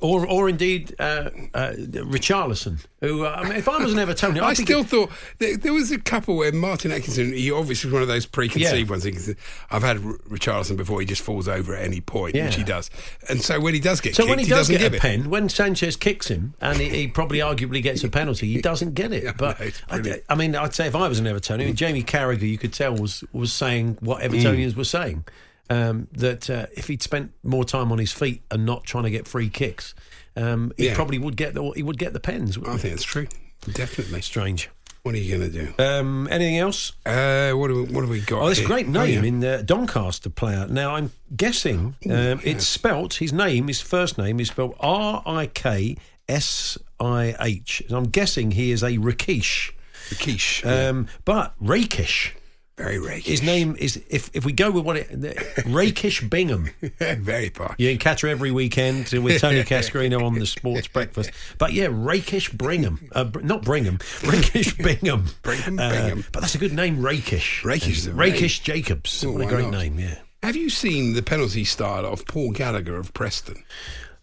or 0.00 0.26
or 0.26 0.48
indeed 0.48 0.94
uh, 0.98 1.28
uh, 1.52 1.72
Richarlison, 1.76 2.78
who 3.02 3.26
uh, 3.26 3.36
I 3.38 3.42
mean, 3.46 3.58
if 3.58 3.68
I 3.68 3.76
was 3.76 3.92
an 3.92 3.98
Evertonian, 3.98 4.40
I 4.40 4.46
I'd 4.48 4.56
be 4.56 4.62
still 4.62 4.84
thought 4.84 5.10
there, 5.38 5.58
there 5.58 5.72
was 5.74 5.90
a 5.90 5.98
couple 5.98 6.36
where 6.36 6.50
Martin 6.50 6.92
Atkinson, 6.92 7.34
he 7.34 7.50
obviously 7.52 7.88
was 7.88 7.92
one 7.92 8.00
of 8.00 8.08
those 8.08 8.24
preconceived 8.24 8.88
Yeah. 8.88 8.90
ones. 8.90 9.34
I've 9.70 9.82
had 9.82 9.98
Richarlison 9.98 10.78
before; 10.78 11.00
he 11.00 11.04
just 11.06 11.20
falls 11.20 11.46
over 11.46 11.74
at 11.74 11.84
any 11.84 12.00
point, 12.00 12.34
Yeah. 12.34 12.46
which 12.46 12.54
he 12.54 12.64
does. 12.64 12.88
And 13.28 13.42
so 13.42 13.60
when 13.60 13.74
he 13.74 13.80
does 13.80 14.00
get 14.00 14.14
So 14.16 14.22
kicked, 14.22 14.30
when 14.30 14.38
he, 14.38 14.46
does 14.46 14.68
doesn't 14.68 14.78
get 14.78 14.92
a 14.92 14.96
it. 14.96 15.02
pen, 15.02 15.28
when 15.28 15.50
Sanchez 15.50 15.96
kicks 15.96 16.28
him, 16.28 16.54
and 16.62 16.78
he, 16.78 16.88
he 16.88 17.08
probably 17.08 17.40
arguably 17.40 17.82
gets 17.82 18.02
a 18.02 18.08
penalty, 18.08 18.50
he 18.50 18.62
doesn't 18.62 18.94
get 18.94 19.12
it. 19.12 19.24
But 19.36 19.60
no, 19.60 19.70
I. 19.90 20.22
I 20.30 20.34
mean, 20.36 20.56
I'd 20.56 20.74
say 20.74 20.86
if 20.86 20.94
I 20.94 21.06
was 21.06 21.18
an 21.18 21.26
Evertonian, 21.26 21.74
Jamie 21.74 22.02
Carragher, 22.02 22.48
you 22.48 22.56
could 22.56 22.72
tell 22.72 22.94
was 22.96 23.24
was 23.34 23.52
saying 23.52 23.98
what 24.00 24.22
Evertonians 24.22 24.74
were 24.74 24.84
saying. 24.84 25.24
Um, 25.72 26.08
that 26.12 26.50
uh, 26.50 26.66
if 26.76 26.88
he'd 26.88 27.02
spent 27.02 27.32
more 27.42 27.64
time 27.64 27.92
on 27.92 27.98
his 27.98 28.12
feet 28.12 28.42
and 28.50 28.66
not 28.66 28.84
trying 28.84 29.04
to 29.04 29.10
get 29.10 29.26
free 29.26 29.48
kicks, 29.48 29.94
um, 30.36 30.72
he 30.76 30.86
Yeah. 30.86 30.94
probably 30.94 31.18
would 31.18 31.36
get 31.36 31.54
the 31.54 31.62
he 31.76 31.82
would 31.82 31.98
get 31.98 32.12
the 32.12 32.20
pens. 32.20 32.58
I 32.66 32.76
think 32.76 32.94
it's 32.94 33.04
true. 33.04 33.26
Definitely. 33.72 34.22
Strange. 34.22 34.70
What 35.04 35.14
are 35.16 35.18
you 35.18 35.36
going 35.36 35.50
to 35.50 35.64
do? 35.66 35.82
Um, 35.82 36.28
anything 36.30 36.58
else? 36.58 36.92
Uh, 37.04 37.52
what, 37.52 37.68
do 37.68 37.82
we, 37.84 37.92
what 37.92 38.02
have 38.02 38.10
we 38.10 38.20
got? 38.20 38.40
Oh, 38.42 38.48
a 38.48 38.54
here? 38.54 38.66
great 38.66 38.86
Oh, 38.86 38.90
name 38.90 39.22
yeah. 39.24 39.28
in 39.28 39.44
uh, 39.44 39.62
Doncaster 39.64 40.30
player. 40.30 40.66
Now 40.68 40.94
I'm 40.94 41.10
guessing 41.36 41.96
um, 42.08 42.40
it's 42.44 42.66
spelt. 42.66 43.14
His 43.14 43.32
name, 43.32 43.66
his 43.68 43.80
first 43.80 44.16
name, 44.16 44.38
is 44.38 44.48
spelled 44.48 44.76
R 44.78 45.22
I 45.26 45.46
K 45.46 45.96
S 46.28 46.78
I 47.00 47.34
H. 47.40 47.82
And 47.88 47.96
I'm 47.96 48.04
guessing 48.10 48.52
he 48.52 48.70
is 48.70 48.82
a 48.84 48.98
Rakish, 48.98 49.72
The 50.10 50.14
quiche. 50.16 50.62
yeah. 50.64 50.88
um, 50.88 51.08
but 51.24 51.54
Rakish. 51.60 52.32
Very 52.78 52.98
rakish. 52.98 53.26
His 53.26 53.42
name 53.42 53.76
is 53.78 54.02
if 54.08 54.30
if 54.34 54.46
we 54.46 54.52
go 54.52 54.70
with 54.70 54.84
what 54.84 54.96
it 54.96 55.08
Rakish 55.66 56.22
Bingham. 56.28 56.70
Very 56.98 57.50
posh. 57.50 57.74
You 57.78 57.90
can 57.90 57.98
catch 57.98 58.22
her 58.22 58.28
every 58.28 58.50
weekend 58.50 59.10
with 59.12 59.40
Tony 59.42 59.62
Cascarino 59.64 60.22
on 60.24 60.38
the 60.38 60.46
Sports 60.46 60.88
Breakfast. 60.88 61.30
But 61.58 61.74
yeah, 61.74 61.88
Rakish 61.90 62.50
Brigham, 62.50 63.10
uh, 63.12 63.30
not 63.42 63.62
Brigham, 63.62 63.98
Rakish 64.22 64.76
Bingham. 64.78 65.26
Brigham 65.42 65.78
Uh, 65.78 65.90
Bingham. 65.90 66.24
but 66.32 66.40
that's 66.40 66.54
a 66.54 66.58
good 66.58 66.72
name, 66.72 67.02
Rakish. 67.02 67.62
Rakish 67.62 68.04
very- 68.06 68.30
Rakish 68.30 68.60
Jacobs. 68.62 69.22
Oh, 69.22 69.32
what 69.32 69.42
a 69.42 69.46
great 69.46 69.68
not? 69.68 69.72
name, 69.82 69.98
yeah. 69.98 70.18
Have 70.42 70.56
you 70.56 70.70
seen 70.70 71.12
the 71.12 71.22
penalty 71.22 71.64
style 71.64 72.06
of 72.06 72.26
Paul 72.26 72.52
Gallagher 72.52 72.96
of 72.96 73.12
Preston? 73.12 73.62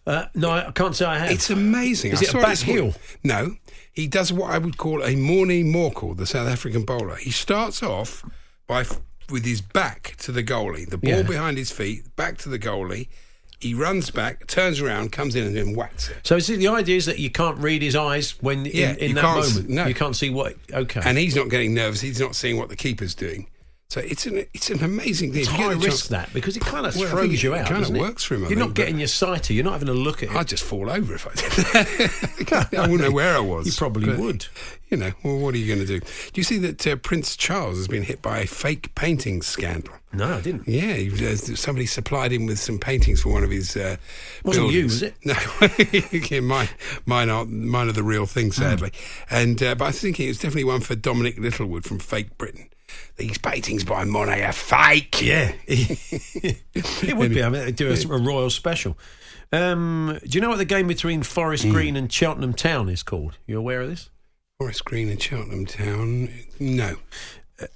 Uh, 0.06 0.26
no, 0.34 0.50
I 0.50 0.70
can't 0.72 0.96
say 0.96 1.04
I 1.04 1.18
have. 1.18 1.30
It's 1.30 1.50
amazing. 1.50 2.12
Is 2.12 2.20
I 2.22 2.24
it 2.24 2.34
a 2.34 2.38
back 2.42 2.58
heel? 2.58 2.94
No, 3.22 3.56
he 3.92 4.08
does 4.08 4.32
what 4.32 4.50
I 4.50 4.58
would 4.58 4.76
call 4.76 5.04
a 5.04 5.14
Morne 5.14 5.62
Morkel, 5.72 6.16
the 6.16 6.26
South 6.26 6.48
African 6.48 6.82
bowler. 6.84 7.14
He 7.16 7.30
starts 7.30 7.82
off 7.82 8.24
by 8.70 8.84
with 9.30 9.44
his 9.44 9.60
back 9.60 10.14
to 10.18 10.32
the 10.32 10.42
goalie, 10.42 10.88
the 10.88 10.96
ball 10.98 11.10
Yeah. 11.10 11.22
behind 11.22 11.58
his 11.58 11.70
feet, 11.70 12.14
back 12.16 12.38
to 12.38 12.48
the 12.48 12.58
goalie. 12.58 13.08
He 13.60 13.74
runs 13.74 14.10
back, 14.10 14.46
turns 14.46 14.80
around, 14.80 15.12
comes 15.12 15.36
in, 15.36 15.44
and 15.44 15.54
then 15.54 15.74
whacks 15.74 16.08
it. 16.08 16.16
So 16.22 16.38
the 16.40 16.66
idea 16.68 16.96
is 16.96 17.04
that 17.06 17.18
you 17.18 17.28
can't 17.30 17.58
read 17.58 17.82
his 17.82 17.94
eyes 17.94 18.34
when 18.40 18.64
Yeah, 18.64 18.92
in, 18.92 19.10
in 19.10 19.14
that 19.16 19.22
moment? 19.22 19.68
no. 19.68 19.86
You 19.86 19.94
can't 19.94 20.16
see 20.16 20.30
what. 20.30 20.56
Okay. 20.72 21.00
And 21.04 21.18
he's 21.18 21.36
not 21.36 21.50
getting 21.50 21.74
nervous. 21.74 22.00
He's 22.00 22.18
not 22.20 22.34
seeing 22.34 22.56
what 22.56 22.70
the 22.70 22.76
keeper's 22.76 23.14
doing. 23.14 23.48
So 23.90 24.00
it's 24.00 24.24
an 24.24 24.46
it's 24.54 24.70
an 24.70 24.82
amazing 24.84 25.32
thing. 25.32 25.42
it's 25.42 25.50
you 25.50 25.56
high 25.56 25.72
risk 25.72 25.82
chance- 25.82 26.08
that 26.08 26.32
because 26.32 26.56
it 26.56 26.60
kind 26.64 26.86
of 26.86 26.94
Well, 26.96 27.08
throws 27.10 27.28
think 27.28 27.42
you 27.42 27.54
it 27.54 27.58
out. 27.58 27.66
kinda 27.66 27.80
doesn't 27.80 27.96
it? 27.96 28.00
works 28.00 28.22
for 28.22 28.36
him, 28.36 28.40
I 28.44 28.48
You're 28.48 28.50
think, 28.58 28.68
not 28.68 28.74
getting 28.74 28.98
your 29.00 29.08
sighter. 29.08 29.52
You're 29.52 29.64
not 29.64 29.72
having 29.74 29.88
a 29.88 29.92
look 29.94 30.22
at 30.22 30.30
it. 30.30 30.36
I'd 30.36 30.46
just 30.48 30.62
fall 30.62 30.88
over 30.88 31.12
if 31.14 31.26
I 31.26 31.34
did 31.34 31.50
that. 32.46 32.68
I 32.78 32.82
wouldn't 32.82 33.00
know 33.00 33.10
where 33.10 33.34
I 33.36 33.40
was. 33.40 33.66
You 33.66 33.72
probably 33.72 34.06
But, 34.06 34.18
would. 34.20 34.46
You 34.90 34.96
know, 34.96 35.12
well, 35.24 35.38
what 35.38 35.54
are 35.54 35.58
you 35.58 35.66
going 35.66 35.86
to 35.86 35.86
do? 35.86 36.00
Do 36.00 36.06
you 36.34 36.42
see 36.44 36.58
that 36.58 36.84
uh, 36.86 36.96
Prince 36.96 37.36
Charles 37.36 37.76
has 37.78 37.86
been 37.88 38.02
hit 38.02 38.22
by 38.22 38.40
a 38.40 38.46
fake 38.46 38.94
painting 38.94 39.42
scandal? 39.42 39.94
no, 40.12 40.34
I 40.38 40.40
didn't. 40.40 40.66
Yeah, 40.68 40.94
he, 40.94 41.26
uh, 41.26 41.36
somebody 41.36 41.86
supplied 41.86 42.32
him 42.32 42.46
with 42.46 42.58
some 42.58 42.78
paintings 42.78 43.22
for 43.22 43.32
one 43.32 43.42
of 43.44 43.50
his. 43.50 43.76
Uh, 43.76 43.96
Wasn't 44.44 44.66
you, 44.72 44.82
buildings. 44.88 45.00
was 45.00 45.02
it? 45.02 45.14
No, 46.22 46.28
yeah, 46.36 46.40
mine, 46.40 46.68
mine 47.06 47.28
aren't. 47.28 47.50
Mine 47.52 47.88
are 47.88 47.92
the 47.92 48.02
real 48.04 48.26
thing, 48.26 48.50
sadly. 48.52 48.92
And 49.30 49.60
uh, 49.62 49.74
but 49.76 49.84
I 49.86 49.90
thinking 49.92 50.26
it 50.26 50.30
was 50.30 50.38
definitely 50.38 50.64
one 50.64 50.80
for 50.80 50.94
Dominic 50.96 51.38
Littlewood 51.38 51.84
from 51.84 51.98
Fake 52.00 52.36
Britain. 52.38 52.68
These 53.16 53.38
paintings 53.38 53.84
by 53.84 54.04
Monet 54.04 54.42
are 54.44 54.52
fake. 54.52 55.20
Yeah, 55.20 55.52
it 55.66 57.16
would 57.16 57.34
be. 57.34 57.42
I 57.42 57.48
mean, 57.48 57.64
they'd 57.64 57.76
do 57.76 57.90
a, 57.90 58.14
a 58.14 58.18
royal 58.18 58.50
special. 58.50 58.96
Um, 59.52 60.18
do 60.22 60.38
you 60.38 60.40
know 60.40 60.48
what 60.48 60.58
the 60.58 60.64
game 60.64 60.86
between 60.86 61.22
Forest 61.22 61.64
Hmm. 61.64 61.72
Green 61.72 61.96
and 61.96 62.10
Cheltenham 62.12 62.54
Town 62.54 62.88
is 62.88 63.02
called? 63.02 63.36
You 63.46 63.58
aware 63.58 63.82
of 63.82 63.88
this? 63.90 64.10
Forest 64.58 64.84
Green 64.84 65.08
and 65.08 65.20
Cheltenham 65.20 65.66
Town. 65.66 66.28
No, 66.58 66.96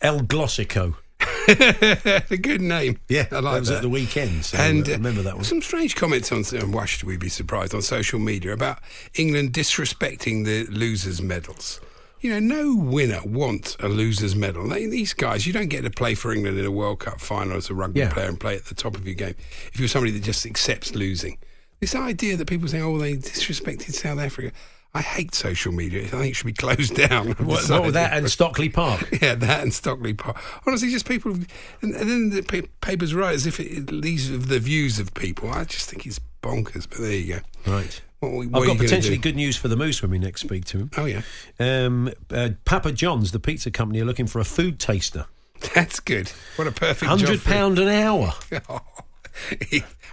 El 0.00 0.20
Glossico. 0.20 0.96
a 1.48 2.36
good 2.36 2.60
name. 2.60 2.98
Yeah, 3.08 3.26
I 3.30 3.40
like 3.40 3.54
that 3.54 3.60
was 3.60 3.68
that. 3.68 3.76
at 3.76 3.82
the 3.82 3.88
weekend. 3.88 4.44
So 4.44 4.58
and 4.58 4.88
uh, 4.88 4.92
uh, 4.92 4.96
remember 4.96 5.22
that 5.22 5.34
one. 5.34 5.44
Some 5.44 5.62
strange 5.62 5.96
comments 5.96 6.30
on, 6.32 6.44
and 6.58 6.72
why 6.72 6.84
should 6.86 7.04
we 7.04 7.16
be 7.16 7.28
surprised, 7.28 7.74
on 7.74 7.82
social 7.82 8.18
media 8.18 8.52
about 8.52 8.78
England 9.14 9.52
disrespecting 9.52 10.44
the 10.44 10.64
losers' 10.70 11.20
medals. 11.20 11.80
You 12.24 12.30
know, 12.30 12.40
no 12.40 12.74
winner 12.74 13.20
wants 13.22 13.76
a 13.80 13.88
loser's 13.88 14.34
medal. 14.34 14.66
They, 14.66 14.86
these 14.86 15.12
guys, 15.12 15.46
you 15.46 15.52
don't 15.52 15.68
get 15.68 15.82
to 15.82 15.90
play 15.90 16.14
for 16.14 16.32
England 16.32 16.58
in 16.58 16.64
a 16.64 16.70
World 16.70 17.00
Cup 17.00 17.20
final 17.20 17.58
as 17.58 17.68
a 17.68 17.74
rugby 17.74 18.00
Yeah. 18.00 18.10
player 18.14 18.28
and 18.28 18.40
play 18.40 18.56
at 18.56 18.64
the 18.64 18.74
top 18.74 18.96
of 18.96 19.04
your 19.06 19.14
game 19.14 19.34
if 19.74 19.78
you're 19.78 19.88
somebody 19.90 20.10
that 20.12 20.22
just 20.22 20.46
accepts 20.46 20.94
losing. 20.94 21.36
This 21.80 21.94
idea 21.94 22.38
that 22.38 22.46
people 22.48 22.66
say, 22.66 22.80
oh, 22.80 22.96
they 22.96 23.12
disrespected 23.16 23.92
South 23.92 24.18
Africa. 24.18 24.52
I 24.94 25.02
hate 25.02 25.34
social 25.34 25.70
media. 25.70 26.04
I 26.04 26.06
think 26.06 26.26
it 26.30 26.34
should 26.36 26.46
be 26.46 26.52
closed 26.66 26.94
down. 26.96 27.32
What, 27.32 27.68
what 27.68 27.82
with 27.84 27.92
that 27.92 28.14
and 28.16 28.30
Stockley 28.30 28.70
Park? 28.70 29.06
Yeah, 29.20 29.34
that 29.34 29.62
and 29.62 29.74
Stockley 29.74 30.14
Park. 30.14 30.38
Honestly, 30.66 30.88
just 30.90 31.06
people, 31.06 31.32
and, 31.32 31.46
and 31.82 31.92
then 32.10 32.30
the 32.30 32.40
pa- 32.40 32.66
papers 32.80 33.14
write 33.14 33.34
as 33.34 33.44
if 33.46 33.60
it, 33.60 34.00
these 34.00 34.30
are 34.30 34.38
the 34.38 34.60
views 34.60 34.98
of 34.98 35.12
people. 35.12 35.50
I 35.50 35.64
just 35.64 35.90
think 35.90 36.06
it's 36.06 36.20
bonkers. 36.42 36.88
But 36.88 37.00
there 37.00 37.12
you 37.12 37.34
go. 37.66 37.70
Right. 37.70 38.00
What, 38.30 38.46
what 38.48 38.62
I've 38.62 38.68
got 38.68 38.78
potentially 38.78 39.16
good 39.16 39.36
news 39.36 39.56
for 39.56 39.68
the 39.68 39.76
Moose 39.76 40.00
when 40.02 40.10
we 40.10 40.18
next 40.18 40.40
speak 40.42 40.64
to 40.66 40.78
him. 40.78 40.90
Oh 40.96 41.04
yeah, 41.04 41.22
Um, 41.58 42.10
uh, 42.30 42.50
Papa 42.64 42.92
John's, 42.92 43.32
the 43.32 43.40
pizza 43.40 43.70
company, 43.70 44.00
are 44.00 44.04
looking 44.04 44.26
for 44.26 44.38
a 44.40 44.44
food 44.44 44.78
taster. 44.80 45.26
that's 45.74 46.00
good. 46.00 46.30
What 46.56 46.66
a 46.68 46.72
perfect 46.72 47.08
hundred 47.08 47.42
pound 47.42 47.78
an 47.78 47.88
hour. 47.88 48.32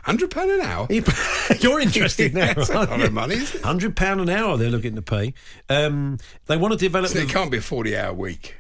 Hundred 0.04 0.32
pound 0.32 0.50
an 0.50 0.62
hour. 0.62 0.88
You're 1.60 1.80
interested 1.80 2.34
now. 2.34 2.54
That's 2.56 2.72
a 2.72 2.74
lot 2.74 3.02
of 3.02 3.14
money? 3.14 3.38
Hundred 3.64 3.96
pound 3.96 4.20
an 4.20 4.30
hour 4.30 4.58
they're 4.58 4.72
looking 4.72 4.96
to 4.96 5.04
pay. 5.04 5.36
Um, 5.70 6.18
they 6.48 6.58
want 6.58 6.72
to 6.72 6.78
develop. 6.80 7.12
So 7.12 7.20
the- 7.20 7.26
it 7.26 7.30
can't 7.30 7.52
be 7.52 7.58
a 7.58 7.62
forty-hour 7.62 8.14
week. 8.14 8.56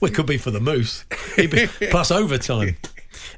well, 0.00 0.08
it 0.10 0.14
could 0.14 0.26
be 0.26 0.38
for 0.38 0.52
the 0.52 0.60
moose, 0.60 1.04
be- 1.36 1.66
plus 1.90 2.12
overtime. 2.12 2.76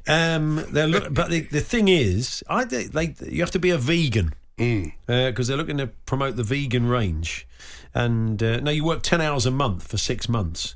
Um, 0.07 0.63
they're 0.69 0.85
look, 0.87 1.11
but 1.11 1.31
the, 1.31 1.41
the 1.41 1.61
thing 1.61 1.87
is, 1.87 2.43
I 2.47 2.65
think 2.65 2.91
they 2.91 3.15
you 3.27 3.41
have 3.41 3.51
to 3.51 3.59
be 3.59 3.71
a 3.71 3.77
vegan 3.79 4.35
because 4.57 5.47
they're 5.47 5.57
looking 5.57 5.77
to 5.77 5.87
promote 6.05 6.35
the 6.35 6.43
vegan 6.43 6.87
range. 6.87 7.47
And 7.93 8.41
uh, 8.41 8.59
now 8.59 8.71
you 8.71 8.83
work 8.83 9.03
ten 9.03 9.21
hours 9.21 9.45
a 9.45 9.51
month 9.51 9.87
for 9.87 9.97
six 9.97 10.27
months, 10.27 10.75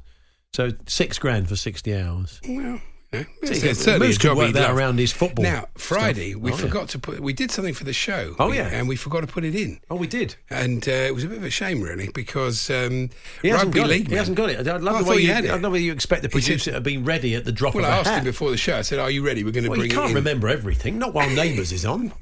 so 0.54 0.72
six 0.88 1.18
grand 1.20 1.50
for 1.50 1.56
sixty 1.56 1.96
hours. 1.96 2.40
Well, 2.48 2.80
yeah, 3.14 3.24
So 3.24 3.28
it's 3.54 3.62
he 3.62 3.74
certainly 3.74 4.08
a 4.08 4.10
Moose 4.10 4.18
could 4.18 4.36
work 4.38 4.54
that 4.54 4.68
love. 4.68 4.78
around 4.78 5.00
his 5.00 5.14
football 5.14 5.42
Now, 5.44 5.68
Friday, 5.76 6.32
stuff. 6.32 6.42
we 6.44 6.52
Oh, 6.52 6.56
yeah. 6.56 6.62
forgot 6.62 6.90
to 6.90 7.00
put. 7.00 7.20
We 7.22 7.32
did 7.34 7.50
something 7.52 7.74
for 7.74 7.86
the 7.86 7.94
show. 7.94 8.36
Oh, 8.38 8.52
yeah. 8.52 8.68
and 8.68 8.88
we 8.88 8.98
forgot 8.98 9.22
to 9.22 9.28
put 9.28 9.46
it 9.46 9.56
in. 9.56 9.80
Oh, 9.90 9.96
we 9.96 10.08
did. 10.08 10.36
And 10.50 10.86
uh, 10.88 10.92
it 10.92 11.16
was 11.16 11.24
a 11.24 11.28
bit 11.28 11.38
of 11.38 11.44
a 11.46 11.50
shame, 11.50 11.82
really, 11.82 12.10
because 12.14 12.70
um, 12.70 13.10
He 13.42 13.48
hasn't 13.48 13.68
rugby 13.70 13.80
got 13.80 13.88
league. 13.90 14.02
it. 14.08 14.10
He 14.12 14.16
hasn't 14.18 14.36
got 14.38 14.50
it. 14.50 14.60
I'd 14.60 14.68
Oh, 14.68 14.76
love 14.78 14.96
I 14.98 15.02
the 15.04 15.10
way 15.10 15.22
he 15.22 15.28
you. 15.28 15.34
had 15.34 15.46
it. 15.46 15.48
I'd 15.48 15.54
love 15.54 15.62
the 15.62 15.70
way 15.72 15.80
you 15.80 15.94
expect 15.94 16.22
the 16.22 16.28
He 16.28 16.42
said- 16.42 16.48
producer 16.50 16.72
to 16.74 16.82
be 16.82 16.98
ready 16.98 17.34
at 17.36 17.46
the 17.46 17.54
drop 17.54 17.74
Well, 17.76 17.86
of 17.86 17.92
I 17.92 17.96
a 17.96 18.00
asked 18.02 18.10
hat. 18.10 18.18
him 18.20 18.26
before 18.26 18.52
the 18.52 18.58
show. 18.58 18.78
I 18.78 18.82
said, 18.82 19.00
"Are 19.00 19.10
you 19.10 19.26
ready? 19.26 19.44
We're 19.46 19.52
going 19.52 19.64
to 19.64 19.70
Well, 19.70 19.80
bring 19.80 19.90
you 19.90 19.96
it 19.98 20.00
can't 20.00 20.10
in." 20.12 20.16
remember 20.18 20.50
everything. 20.50 21.00
Not 21.00 21.14
while 21.14 21.30
Neighbours 21.34 21.72
is 21.72 21.86
on. 21.86 22.12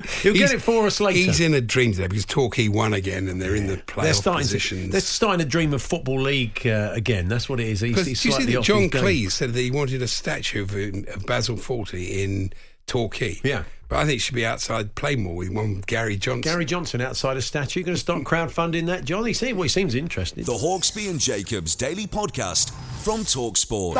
He'll 0.22 0.34
get 0.34 0.52
it 0.52 0.62
for 0.62 0.86
us 0.86 1.00
later. 1.00 1.18
He's 1.18 1.40
in 1.40 1.54
a 1.54 1.60
dream 1.60 1.92
today 1.92 2.06
because 2.06 2.24
Torquay 2.24 2.68
won 2.68 2.94
again, 2.94 3.28
and 3.28 3.40
they're 3.40 3.54
in 3.54 3.66
the 3.66 3.76
playoff 3.76 4.02
they're 4.02 4.14
starting 4.14 4.42
positions. 4.42 4.86
to. 4.86 4.90
They're 4.92 5.00
starting 5.00 5.40
to 5.40 5.44
dream 5.44 5.74
of 5.74 5.82
football 5.82 6.20
league 6.20 6.66
uh, 6.66 6.92
again. 6.94 7.28
That's 7.28 7.48
what 7.48 7.60
it 7.60 7.68
is. 7.68 7.80
He's, 7.80 7.92
Because 7.92 8.06
he's 8.06 8.24
you 8.24 8.32
see 8.32 8.44
that 8.52 8.62
John. 8.62 8.88
Cleese 8.88 9.32
said 9.32 9.52
that 9.52 9.60
he 9.60 9.70
wanted 9.70 10.02
a 10.02 10.08
statue 10.08 10.62
of, 10.62 10.74
of 11.08 11.26
Basil 11.26 11.56
Fawlty 11.56 12.22
in 12.22 12.52
Torquay? 12.86 13.40
Yeah. 13.44 13.64
But 13.88 13.98
I 13.98 14.04
think 14.04 14.16
it 14.16 14.20
should 14.20 14.34
be 14.36 14.46
outside 14.46 14.94
Plainmoor 14.94 15.34
with 15.34 15.50
one 15.50 15.82
Gary 15.86 16.16
Johnson. 16.16 16.42
Gary 16.42 16.64
Johnson 16.64 17.00
outside 17.00 17.36
a 17.36 17.42
statue. 17.42 17.82
Going 17.82 17.96
to 17.96 18.00
start 18.00 18.22
crowdfunding 18.22 18.86
that, 18.86 19.04
John? 19.04 19.24
He 19.26 19.32
seems, 19.32 19.54
well, 19.54 19.64
he 19.64 19.68
seems 19.68 19.94
interested. 19.96 20.46
The 20.46 20.52
Hawksbee 20.52 21.10
and 21.10 21.18
Jacobs 21.18 21.74
Daily 21.74 22.06
Podcast 22.06 22.70
from 23.02 23.20
Talksport. 23.20 23.96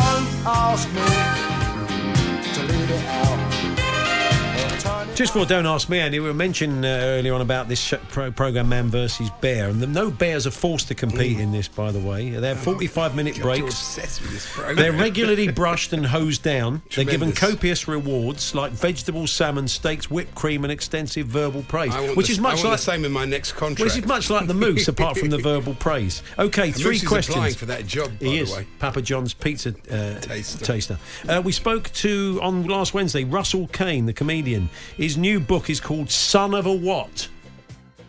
Just 5.21 5.35
for 5.35 5.45
Don't 5.45 5.67
Ask 5.67 5.91
Me, 5.91 5.99
Andy, 5.99 6.19
we 6.19 6.29
were 6.29 6.33
mentioning 6.33 6.83
uh, 6.83 6.89
earlier 6.89 7.35
on 7.35 7.43
about 7.43 7.69
this 7.69 7.79
sh- 7.79 7.93
pro- 8.09 8.33
program 8.33 8.71
Man 8.71 8.89
versus 8.89 9.29
Bear, 9.43 9.69
and 9.69 9.79
the, 9.79 9.87
no 9.87 10.11
bears 10.11 10.47
are 10.47 10.51
forced 10.51 10.89
to 10.89 10.95
compete 10.95 11.39
in 11.39 11.53
this, 11.53 11.69
by 11.69 11.93
the 11.93 11.99
way. 11.99 12.31
They 12.31 12.49
have 12.49 12.59
45 12.61 13.15
minute 13.15 13.35
God, 13.35 13.43
breaks. 13.43 13.67
obsessed 13.75 14.23
with 14.23 14.31
this. 14.33 14.77
They're 14.77 14.93
regularly 14.93 15.49
brushed 15.49 15.93
and 15.93 16.07
hosed 16.07 16.43
down. 16.43 16.81
They're 16.97 17.05
given 17.05 17.33
copious 17.33 17.87
rewards 17.87 18.55
like 18.55 18.73
vegetables, 18.73 19.31
salmon, 19.31 19.69
steaks, 19.69 20.11
whipped 20.11 20.35
cream, 20.35 20.65
and 20.65 20.73
extensive 20.73 21.27
verbal 21.27 21.65
praise, 21.65 21.95
I 21.95 22.01
want 22.01 22.17
which 22.17 22.29
the, 22.29 22.33
is 22.33 22.41
much 22.41 22.65
like 22.65 22.73
the 22.73 22.79
same 22.79 23.05
in 23.05 23.13
my 23.13 23.27
next 23.27 23.53
contract. 23.53 23.81
which 23.93 24.03
is 24.03 24.07
much 24.09 24.31
like 24.31 24.47
the 24.47 24.55
moose, 24.55 24.89
apart 24.89 25.19
from 25.19 25.29
the 25.29 25.37
verbal 25.43 25.75
praise. 25.75 26.23
Okay, 26.39 26.69
And 26.69 26.75
three 26.75 26.93
Moose 26.93 27.07
questions. 27.07 27.37
applying 27.37 27.55
for 27.57 27.67
that 27.67 27.87
job, 27.87 28.19
by 28.19 28.25
he 28.27 28.39
is 28.39 28.51
way. 28.57 28.67
Papa 28.79 29.03
John's 29.03 29.35
pizza 29.35 29.75
uh, 29.91 30.19
Taster. 30.21 30.65
taster. 30.65 30.99
Uh, 31.29 31.43
we 31.45 31.53
spoke 31.53 31.93
to 31.93 32.39
on 32.41 32.65
last 32.65 32.95
Wednesday. 32.95 33.25
Russell 33.25 33.67
Kane, 33.67 34.07
the 34.07 34.15
comedian. 34.15 34.71
His 35.11 35.19
new 35.19 35.41
book 35.41 35.69
is 35.71 35.81
called 35.81 36.09
"Son 36.09 36.55
of 36.55 36.67
a 36.67 36.73
What." 36.73 37.27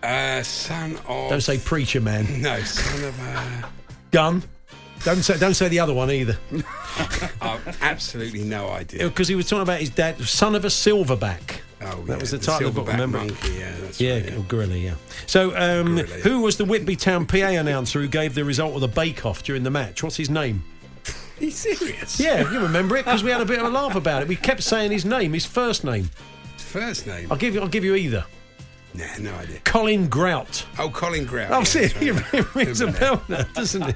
Uh, 0.03 0.43
son 0.43 0.99
of. 1.07 1.31
Don't 1.31 1.41
say 1.41 1.57
preacher 1.57 1.99
man. 1.99 2.27
No, 2.43 2.59
son 2.61 3.03
of 3.03 3.19
a. 3.19 3.69
Gun. 4.11 4.43
Don't 5.03 5.23
say 5.23 5.39
don't 5.39 5.55
say 5.55 5.67
the 5.67 5.79
other 5.79 5.95
one 5.95 6.11
either, 6.11 6.37
I've 7.41 7.79
absolutely 7.81 8.43
no 8.43 8.69
idea. 8.69 9.07
because 9.07 9.27
he 9.27 9.33
was 9.33 9.49
talking 9.49 9.63
about 9.63 9.79
his 9.79 9.89
dad, 9.89 10.21
son 10.21 10.53
of 10.53 10.63
a 10.63 10.67
silverback. 10.67 11.61
Oh, 11.81 12.03
that 12.03 12.07
yeah, 12.07 12.17
was 12.17 12.29
the 12.29 12.37
title 12.37 12.67
of 12.67 12.75
the 12.75 12.81
book. 12.81 12.91
Remember? 12.91 13.17
monkey. 13.17 13.53
Yeah, 13.53 13.73
Yeah, 13.97 14.13
right, 14.19 14.37
or 14.37 14.43
gorilla, 14.43 14.75
yeah. 14.75 14.93
So, 15.25 15.57
um, 15.57 15.95
Gorilla, 15.95 16.07
yeah. 16.07 16.15
who 16.17 16.41
was 16.41 16.57
the 16.57 16.65
Whitby 16.65 16.97
Town 16.97 17.25
PA 17.25 17.37
announcer 17.37 17.99
who 17.99 18.07
gave 18.07 18.35
the 18.35 18.45
result 18.45 18.75
of 18.75 18.81
the 18.81 18.87
Bake 18.87 19.25
Off 19.25 19.41
during 19.41 19.63
the 19.63 19.71
match? 19.71 20.03
What's 20.03 20.17
his 20.17 20.29
name? 20.29 20.63
You 21.39 21.49
serious? 21.49 22.19
Yeah, 22.19 22.51
you 22.51 22.59
remember 22.59 22.95
it 22.97 23.05
because 23.05 23.23
we 23.23 23.31
had 23.31 23.41
a 23.41 23.45
bit 23.45 23.57
of 23.57 23.65
a 23.65 23.69
laugh 23.69 23.95
about 23.95 24.21
it. 24.21 24.27
We 24.27 24.35
kept 24.35 24.61
saying 24.61 24.91
his 24.91 25.05
name, 25.05 25.33
his 25.33 25.47
first 25.47 25.83
name. 25.83 26.11
First 26.71 27.05
name? 27.05 27.27
I'll 27.29 27.35
give 27.37 27.53
you. 27.53 27.59
I'll 27.59 27.67
give 27.67 27.83
you 27.83 27.95
either. 27.95 28.23
Nah, 28.93 29.05
no 29.19 29.33
idea. 29.35 29.59
Colin 29.63 30.07
Grout. 30.09 30.65
Oh, 30.77 30.89
Colin 30.89 31.25
Grout. 31.25 31.51
Oh, 31.51 31.59
yeah, 31.59 31.63
see, 31.63 31.85
that's 32.11 32.33
it 32.33 32.55
rings 32.55 32.81
a 32.81 32.87
bell 32.87 33.21
now, 33.29 33.43
doesn't 33.53 33.83
it? 33.83 33.95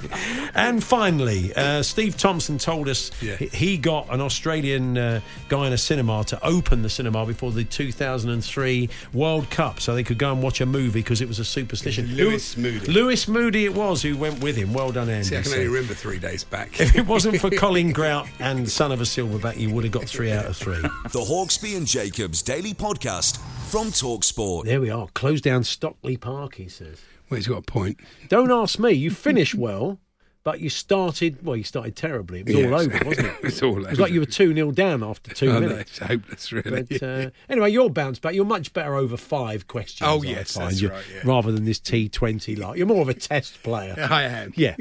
And 0.55 0.83
finally, 0.83 1.53
uh, 1.55 1.83
Steve 1.83 2.17
Thompson 2.17 2.57
told 2.57 2.87
us 2.87 3.11
Yeah. 3.21 3.35
he- 3.35 3.47
he 3.65 3.77
got 3.77 4.07
an 4.13 4.21
Australian 4.21 4.97
uh, 4.97 5.19
guy 5.49 5.67
in 5.67 5.73
a 5.73 5.77
cinema 5.77 6.23
to 6.25 6.41
open 6.45 6.81
the 6.81 6.89
cinema 6.89 7.25
before 7.25 7.51
the 7.51 7.63
2003 7.65 8.89
World 9.13 9.49
Cup, 9.49 9.79
so 9.81 9.93
they 9.95 10.03
could 10.03 10.17
go 10.17 10.31
and 10.31 10.41
watch 10.41 10.61
a 10.61 10.65
movie 10.65 10.99
because 11.01 11.21
it 11.21 11.27
was 11.27 11.39
a 11.39 11.45
superstition. 11.45 12.07
Lewis 12.15 12.53
Who- 12.53 12.61
Moody. 12.61 12.91
Lewis 12.91 13.27
Moody, 13.27 13.65
it 13.65 13.73
was 13.73 14.01
who 14.01 14.15
went 14.15 14.41
with 14.41 14.55
him. 14.55 14.73
Well 14.73 14.91
done, 14.91 15.09
Andy. 15.09 15.25
See, 15.27 15.35
I 15.37 15.41
can 15.41 15.51
So- 15.51 15.57
only 15.57 15.67
remember 15.67 15.93
three 15.93 16.19
days 16.19 16.43
back. 16.43 16.79
if 16.79 16.95
it 16.95 17.05
wasn't 17.05 17.39
for 17.41 17.49
Colin 17.57 17.91
Grout 17.91 18.27
and 18.39 18.69
Son 18.69 18.91
of 18.91 19.01
a 19.01 19.05
Silverback, 19.05 19.57
you 19.57 19.69
would 19.71 19.83
have 19.83 19.93
got 19.93 20.05
three 20.05 20.31
out 20.31 20.45
of 20.45 20.55
three. 20.55 20.75
The 20.81 21.19
Hawksbee 21.19 21.75
and 21.75 21.85
Jacobs 21.85 22.41
Daily 22.41 22.73
Podcast 22.73 23.39
from 23.69 23.87
Talksport. 23.87 24.65
There 24.65 24.79
we 24.81 24.84
are. 24.89 25.07
Close 25.13 25.41
down 25.41 25.63
Stockley 25.63 26.17
Park, 26.17 26.55
he 26.55 26.67
says. 26.67 27.01
Well, 27.29 27.37
he's 27.37 27.47
got 27.47 27.57
a 27.57 27.61
point. 27.61 27.99
Don't 28.29 28.51
ask 28.51 28.79
me. 28.79 28.91
You 28.91 29.11
finish 29.11 29.55
well, 29.55 29.99
but 30.45 30.59
you 30.61 30.69
started, 30.69 31.43
well, 31.43 31.55
you 31.57 31.63
started 31.63 31.95
terribly. 31.95 32.41
It 32.41 32.45
was 32.45 32.55
all 32.57 32.75
over, 32.75 33.05
wasn't 33.05 33.27
it? 33.27 33.33
It 33.39 33.43
was 33.43 33.61
all 33.63 33.71
over. 33.71 33.87
It 33.87 33.89
was 33.89 33.99
like 33.99 34.11
you 34.11 34.19
were 34.19 34.27
2 34.27 34.53
0 34.53 34.71
down 34.71 35.03
after 35.03 35.33
two 35.33 35.49
Oh, 35.49 35.53
no, 35.59 35.67
minutes. 35.67 35.97
it's 35.97 35.99
hopeless, 35.99 36.51
really. 36.53 36.83
But 36.83 37.03
uh, 37.03 37.29
anyway, 37.49 37.71
you're 37.71 37.89
bounced 37.89 38.21
back. 38.21 38.35
You're 38.35 38.45
much 38.45 38.71
better 38.71 38.95
over 38.95 39.17
five 39.17 39.67
questions. 39.67 40.07
Oh, 40.07 40.21
yes, 40.21 40.53
that's 40.53 40.79
you, 40.79 40.89
right, 40.89 41.03
yeah. 41.13 41.21
Rather 41.25 41.51
than 41.51 41.65
this 41.65 41.79
T20 41.79 42.59
like. 42.59 42.77
You're 42.77 42.85
more 42.85 43.01
of 43.01 43.09
a 43.09 43.15
test 43.15 43.63
player. 43.63 43.95
I 44.09 44.21
am. 44.23 44.53
Yeah. 44.55 44.75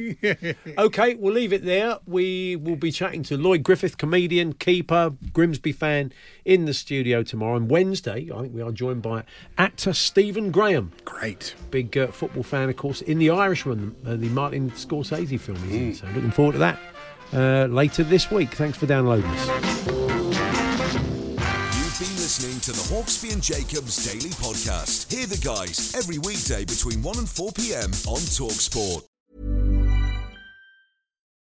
okay, 0.78 1.14
we'll 1.14 1.32
leave 1.32 1.54
it 1.54 1.64
there. 1.64 1.98
We 2.06 2.56
will 2.56 2.76
be 2.76 2.92
chatting 2.92 3.22
to 3.24 3.38
Lloyd 3.38 3.62
Griffith, 3.62 3.96
comedian, 3.96 4.52
keeper, 4.52 5.14
Grimsby 5.32 5.72
fan, 5.72 6.12
in 6.44 6.66
the 6.66 6.74
studio 6.74 7.22
tomorrow. 7.22 7.56
And 7.56 7.70
Wednesday, 7.70 8.28
I 8.34 8.42
think 8.42 8.54
we 8.54 8.60
are 8.60 8.70
joined 8.70 9.00
by 9.00 9.24
actor 9.56 9.94
Stephen 9.94 10.50
Graham. 10.50 10.92
Great. 11.06 11.54
Big 11.70 11.96
uh, 11.96 12.08
football 12.08 12.42
fan, 12.42 12.68
of 12.68 12.76
course, 12.76 13.00
in 13.00 13.18
The 13.18 13.30
Irishman, 13.30 13.96
uh, 14.06 14.16
the 14.16 14.28
Martin 14.28 14.70
Scorsese 14.72 15.40
film 15.40 15.53
he's 15.58 15.72
Mm. 15.72 15.88
in. 15.88 15.94
So 15.94 16.06
looking 16.14 16.30
forward 16.30 16.52
to 16.52 16.58
that 16.58 16.78
uh, 17.32 17.66
later 17.72 18.02
this 18.04 18.30
week. 18.30 18.50
Thanks 18.54 18.76
for 18.78 18.86
downloading 18.86 19.26
us. 19.30 19.46
You've 21.76 21.98
been 21.98 22.16
listening 22.16 22.60
to 22.60 22.72
the 22.72 22.94
Hawksbee 22.94 23.32
and 23.32 23.42
Jacobs 23.42 24.04
Daily 24.10 24.30
Podcast. 24.30 25.12
Hear 25.12 25.26
the 25.26 25.38
guys 25.38 25.94
every 25.96 26.18
weekday 26.18 26.64
between 26.64 27.02
1 27.02 27.18
and 27.18 27.28
4 27.28 27.52
p.m. 27.52 27.90
on 28.08 28.20
Talksport. 28.20 29.02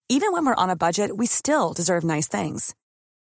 Even 0.09 0.33
when 0.33 0.45
we're 0.45 0.55
on 0.55 0.69
a 0.69 0.75
budget, 0.75 1.15
we 1.15 1.25
still 1.25 1.71
deserve 1.73 2.03
nice 2.03 2.27
things. 2.27 2.75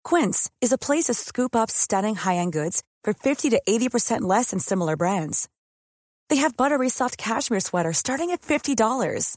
Quince 0.05 0.49
is 0.61 0.73
a 0.73 0.79
place 0.79 1.05
to 1.07 1.15
scoop 1.15 1.57
up 1.57 1.71
stunning 1.71 2.15
high-end 2.15 2.53
goods 2.53 2.83
for 3.03 3.13
50 3.13 3.51
to 3.51 3.61
80% 3.69 4.21
less 4.23 4.51
than 4.51 4.61
similar 4.61 4.97
brands. 4.97 5.49
They 6.29 6.37
have 6.37 6.57
buttery 6.57 6.89
soft 6.89 7.19
cashmere 7.19 7.61
sweaters 7.61 7.99
starting 7.99 8.31
at 8.31 8.43
$50, 8.43 9.37